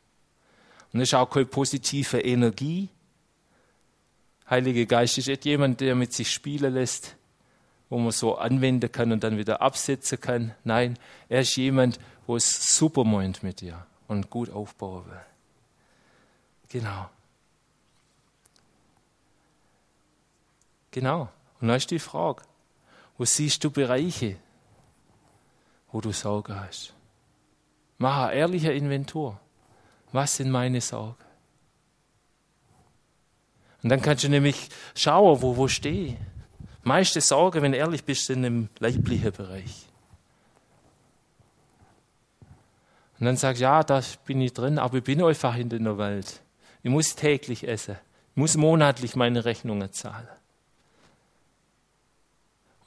Und 0.92 1.00
es 1.00 1.08
ist 1.08 1.14
auch 1.14 1.30
keine 1.30 1.46
positive 1.46 2.20
Energie. 2.20 2.90
Heiliger 4.50 4.84
Geist 4.84 5.16
ist 5.16 5.28
nicht 5.28 5.44
jemand, 5.46 5.80
der 5.80 5.94
mit 5.94 6.12
sich 6.12 6.30
spielen 6.30 6.74
lässt, 6.74 7.16
wo 7.88 7.98
man 7.98 8.12
so 8.12 8.36
anwenden 8.36 8.92
kann 8.92 9.12
und 9.12 9.24
dann 9.24 9.38
wieder 9.38 9.62
absetzen 9.62 10.20
kann. 10.20 10.54
Nein, 10.64 10.98
er 11.28 11.40
ist 11.40 11.56
jemand, 11.56 11.98
wo 12.26 12.36
es 12.36 12.76
super 12.76 13.04
meint 13.04 13.42
mit 13.42 13.62
dir 13.62 13.86
und 14.08 14.28
gut 14.28 14.50
aufbauen 14.50 15.06
will. 15.06 15.20
Genau. 16.68 17.08
Genau. 20.90 21.28
Und 21.60 21.68
dann 21.68 21.76
ist 21.76 21.90
die 21.90 21.98
Frage, 21.98 22.42
wo 23.16 23.24
siehst 23.24 23.62
du 23.64 23.70
Bereiche, 23.70 24.36
wo 25.90 26.00
du 26.00 26.12
Sorge 26.12 26.58
hast? 26.58 26.94
Mach 27.98 28.28
eine 28.28 28.34
ehrliche 28.34 28.72
Inventur. 28.72 29.40
Was 30.12 30.36
sind 30.36 30.50
meine 30.50 30.80
Sorgen? 30.80 31.16
Und 33.82 33.90
dann 33.90 34.00
kannst 34.00 34.24
du 34.24 34.28
nämlich 34.28 34.68
schauen, 34.94 35.42
wo, 35.42 35.56
wo 35.56 35.68
stehe. 35.68 36.16
Meiste 36.82 37.20
Sorge, 37.20 37.60
wenn 37.60 37.72
du 37.72 37.78
ehrlich 37.78 38.04
bist, 38.04 38.30
in 38.30 38.42
dem 38.42 38.68
leiblichen 38.78 39.32
Bereich. 39.32 39.86
Und 43.18 43.26
dann 43.26 43.36
sagst 43.36 43.60
du, 43.60 43.64
ja, 43.64 43.82
da 43.82 44.00
bin 44.24 44.40
ich 44.40 44.52
drin, 44.52 44.78
aber 44.78 44.98
ich 44.98 45.04
bin 45.04 45.22
einfach 45.22 45.56
in 45.56 45.68
der 45.68 45.98
Welt. 45.98 46.40
Ich 46.82 46.90
muss 46.90 47.16
täglich 47.16 47.66
essen. 47.66 47.96
Ich 48.30 48.36
muss 48.36 48.56
monatlich 48.56 49.16
meine 49.16 49.44
Rechnungen 49.44 49.92
zahlen. 49.92 50.28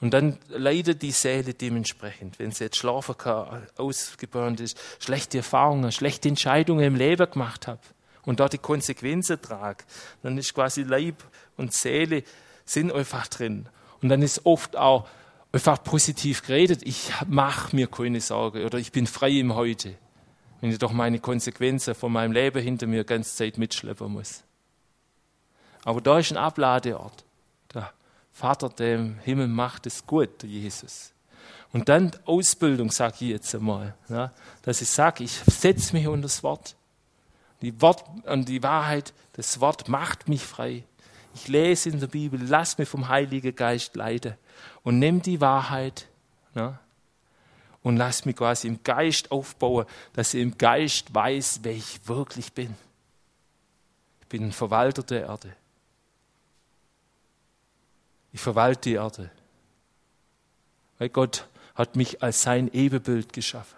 Und 0.02 0.10
dann 0.10 0.36
leidet 0.48 1.00
die 1.02 1.12
Seele 1.12 1.54
dementsprechend, 1.54 2.40
wenn 2.40 2.50
sie 2.50 2.64
jetzt 2.64 2.76
schlafen 2.76 3.16
kann, 3.16 3.68
ausgebrannt 3.76 4.58
ist, 4.58 4.76
schlechte 4.98 5.38
Erfahrungen, 5.38 5.92
schlechte 5.92 6.28
Entscheidungen 6.28 6.84
im 6.84 6.96
Leben 6.96 7.30
gemacht 7.30 7.68
hat 7.68 7.78
und 8.24 8.40
dort 8.40 8.52
die 8.52 8.58
Konsequenzen 8.58 9.40
trage, 9.40 9.84
dann 10.24 10.36
ist 10.36 10.54
quasi 10.54 10.82
Leib 10.82 11.22
und 11.56 11.72
Seele 11.72 12.24
sind 12.64 12.92
einfach 12.92 13.28
drin. 13.28 13.68
Und 14.02 14.08
dann 14.08 14.22
ist 14.22 14.44
oft 14.44 14.76
auch 14.76 15.06
einfach 15.52 15.80
positiv 15.84 16.42
geredet, 16.42 16.80
ich 16.82 17.12
mache 17.28 17.76
mir 17.76 17.86
keine 17.86 18.20
Sorge 18.20 18.66
oder 18.66 18.78
ich 18.78 18.90
bin 18.90 19.06
frei 19.06 19.30
im 19.38 19.54
Heute, 19.54 19.94
wenn 20.60 20.72
ich 20.72 20.78
doch 20.78 20.90
meine 20.90 21.20
Konsequenzen 21.20 21.94
von 21.94 22.10
meinem 22.10 22.32
Leben 22.32 22.60
hinter 22.60 22.88
mir 22.88 23.04
ganz 23.04 23.36
Zeit 23.36 23.56
mitschleppen 23.56 24.10
muss. 24.10 24.42
Aber 25.84 26.00
da 26.00 26.18
ist 26.18 26.32
ein 26.32 26.38
Abladeort. 26.38 27.24
Vater, 28.32 28.68
der 28.68 28.96
im 28.96 29.18
Himmel 29.18 29.48
macht 29.48 29.86
es 29.86 30.06
gut, 30.06 30.42
Jesus. 30.42 31.12
Und 31.72 31.88
dann 31.88 32.12
Ausbildung, 32.24 32.90
sage 32.90 33.16
ich 33.20 33.30
jetzt 33.30 33.54
einmal, 33.54 33.94
ja, 34.08 34.32
dass 34.62 34.82
ich 34.82 34.90
sage, 34.90 35.24
ich 35.24 35.32
setze 35.32 35.94
mich 35.94 36.06
unter 36.06 36.22
das 36.22 36.42
Wort. 36.42 36.76
Die 37.62 37.80
Wort 37.80 38.04
und 38.26 38.48
die 38.48 38.62
Wahrheit, 38.62 39.14
das 39.34 39.60
Wort 39.60 39.88
macht 39.88 40.28
mich 40.28 40.42
frei. 40.42 40.84
Ich 41.34 41.48
lese 41.48 41.88
in 41.88 42.00
der 42.00 42.08
Bibel, 42.08 42.40
lass 42.42 42.76
mich 42.76 42.88
vom 42.88 43.08
Heiligen 43.08 43.54
Geist 43.54 43.96
leiten 43.96 44.34
und 44.82 44.98
nimm 44.98 45.22
die 45.22 45.40
Wahrheit 45.40 46.08
ja, 46.54 46.78
und 47.82 47.96
lass 47.96 48.26
mich 48.26 48.36
quasi 48.36 48.68
im 48.68 48.82
Geist 48.82 49.30
aufbauen, 49.30 49.86
dass 50.12 50.34
ich 50.34 50.42
im 50.42 50.58
Geist 50.58 51.14
weiß, 51.14 51.60
wer 51.62 51.72
ich 51.72 52.06
wirklich 52.06 52.52
bin. 52.52 52.74
Ich 54.20 54.26
bin 54.28 54.44
ein 54.44 54.52
Verwalter 54.52 55.02
der 55.02 55.22
Erde. 55.22 55.56
Ich 58.32 58.40
verwalte 58.40 58.90
die 58.90 58.94
Erde. 58.94 59.30
Weil 60.98 61.08
Gott 61.08 61.46
hat 61.74 61.96
mich 61.96 62.22
als 62.22 62.42
sein 62.42 62.68
Ebenbild 62.72 63.32
geschaffen. 63.32 63.76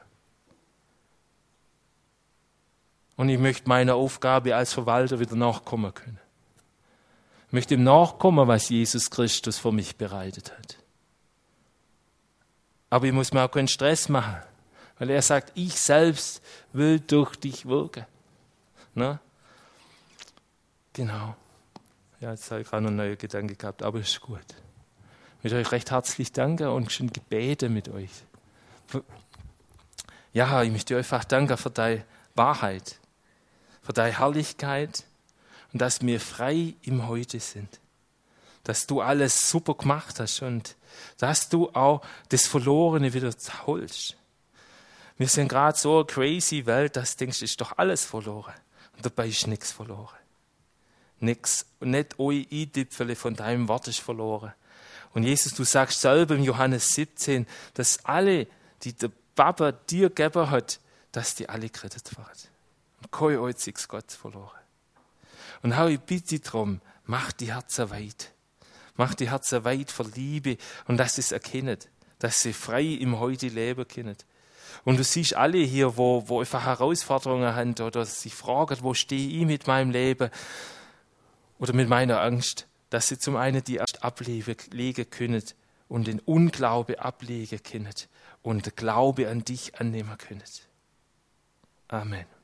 Und 3.17 3.29
ich 3.29 3.39
möchte 3.39 3.69
meiner 3.69 3.95
Aufgabe 3.95 4.57
als 4.57 4.73
Verwalter 4.73 5.21
wieder 5.21 5.37
nachkommen 5.37 5.95
können. 5.95 6.19
Ich 7.47 7.53
möchte 7.53 7.75
ihm 7.75 7.85
nachkommen, 7.85 8.49
was 8.49 8.69
Jesus 8.69 9.11
Christus 9.11 9.59
für 9.59 9.71
mich 9.71 9.97
bereitet 9.97 10.53
hat. 10.57 10.79
Aber 12.91 13.07
ich 13.07 13.13
muss 13.13 13.33
mir 13.33 13.45
auch 13.45 13.51
keinen 13.51 13.69
Stress 13.69 14.09
machen, 14.09 14.43
weil 14.99 15.11
er 15.11 15.23
sagt, 15.23 15.53
ich 15.55 15.81
selbst 15.81 16.43
will 16.73 17.01
durch 17.01 17.37
dich 17.37 17.67
wirken. 17.67 18.07
Ne? 18.95 19.21
Genau. 20.93 21.37
Ja, 22.25 22.31
jetzt 22.31 22.51
habe 22.51 22.63
ich 22.63 22.71
gerade 22.71 22.83
noch 22.83 22.89
einen 22.89 22.97
neuen 22.97 23.19
Gedanke 23.19 23.55
gehabt, 23.55 23.83
aber 23.83 24.01
ist 24.01 24.19
gut. 24.19 24.41
Ich 25.37 25.45
möchte 25.45 25.59
euch 25.59 25.73
recht 25.73 25.91
herzlich 25.91 26.33
danken 26.33 26.69
und 26.69 26.91
schon 26.91 27.13
Gebete 27.13 27.69
mit 27.69 27.91
euch. 27.91 28.09
Ja, 30.33 30.63
ich 30.63 30.73
möchte 30.73 30.95
euch 30.95 31.01
einfach 31.01 31.25
danken 31.25 31.59
für 31.59 31.69
deine 31.69 32.03
Wahrheit, 32.35 32.99
für 33.83 33.93
deine 33.93 34.19
Herrlichkeit 34.19 35.05
und 35.75 35.83
dass 35.83 36.01
wir 36.01 36.19
frei 36.19 36.73
im 36.81 37.09
Heute 37.09 37.41
sind. 37.41 37.79
Dass 38.63 38.87
du 38.87 39.03
alles 39.03 39.51
super 39.51 39.75
gemacht 39.75 40.19
hast 40.19 40.41
und 40.41 40.77
dass 41.19 41.51
du 41.51 41.69
auch 41.75 42.01
das 42.31 42.47
Verlorene 42.47 43.13
wieder 43.13 43.35
holst. 43.67 44.17
Wir 45.19 45.29
sind 45.29 45.49
gerade 45.49 45.77
so 45.77 45.97
eine 45.97 46.07
crazy 46.07 46.65
Welt, 46.65 46.97
dass 46.97 47.17
du 47.17 47.27
denkst, 47.27 47.43
ist 47.43 47.61
doch 47.61 47.77
alles 47.77 48.03
verloren. 48.07 48.55
Und 48.97 49.05
dabei 49.05 49.29
ist 49.29 49.47
nichts 49.47 49.73
verloren. 49.73 50.24
Nichts. 51.25 51.67
Nicht 51.81 52.19
euer 52.19 52.45
Eintüpfele 52.51 53.17
von 53.17 53.35
deinem 53.35 53.69
Wort 53.69 53.89
ist 53.89 54.01
verloren. 54.01 54.53
Und 55.13 55.23
Jesus, 55.23 55.55
du 55.55 55.65
sagst 55.65 56.01
selber 56.01 56.35
im 56.35 56.43
Johannes 56.43 56.89
17, 56.91 57.47
dass 57.75 58.05
alle, 58.05 58.47
die 58.83 58.93
der 58.93 59.11
Papa 59.35 59.73
dir 59.73 60.09
gegeben 60.11 60.51
hat, 60.51 60.81
dass 61.13 61.35
die 61.35 61.49
alle 61.49 61.71
gerettet 61.71 62.17
werden. 62.17 62.49
Und 63.03 63.13
kein 63.13 63.39
einziges 63.39 63.87
Gott 63.89 64.11
verloren. 64.11 64.51
Und 65.63 65.73
auch 65.73 65.89
ich 65.89 66.01
bitte 66.01 66.41
darum, 66.41 66.81
mach 67.05 67.33
die 67.33 67.53
Herzen 67.53 67.91
weit. 67.91 68.33
Mach 68.97 69.15
die 69.15 69.31
Herzen 69.31 69.65
weit 69.65 69.91
für 69.91 70.05
Liebe 70.05 70.57
und 70.87 70.97
dass 70.97 71.17
sie 71.17 71.21
es 71.21 71.33
erkennen, 71.33 71.79
dass 72.19 72.43
sie 72.43 72.53
frei 72.53 72.85
im 72.85 73.19
Heute 73.19 73.49
leben 73.49 73.87
können. 73.87 74.17
Und 74.85 74.99
du 74.99 75.05
siehst 75.05 75.35
alle 75.35 75.59
hier, 75.59 75.97
wo, 75.97 76.29
wo 76.29 76.41
einfach 76.41 76.65
Herausforderungen 76.65 77.55
haben 77.55 77.75
oder 77.81 78.05
sich 78.05 78.35
fragen, 78.35 78.79
wo 78.83 78.95
stehe 78.95 79.41
ich 79.41 79.47
mit 79.47 79.67
meinem 79.67 79.91
Leben 79.91 80.31
oder 81.65 81.73
mit 81.73 81.89
meiner 81.89 82.21
Angst, 82.21 82.69
dass 82.91 83.09
sie 83.09 83.19
zum 83.19 83.37
einen 83.37 83.65
die 83.65 83.81
Angst 83.81 84.05
ablegen 84.05 85.09
können 85.09 85.43
und 85.89 86.07
den 86.07 86.21
Unglaube 86.21 87.01
ablegen 87.01 87.63
können 87.63 87.89
und 88.43 88.77
Glaube 88.77 89.31
an 89.31 89.47
dich 89.47 89.81
annehmen 89.81 90.19
können. 90.19 90.43
Amen. 91.89 92.27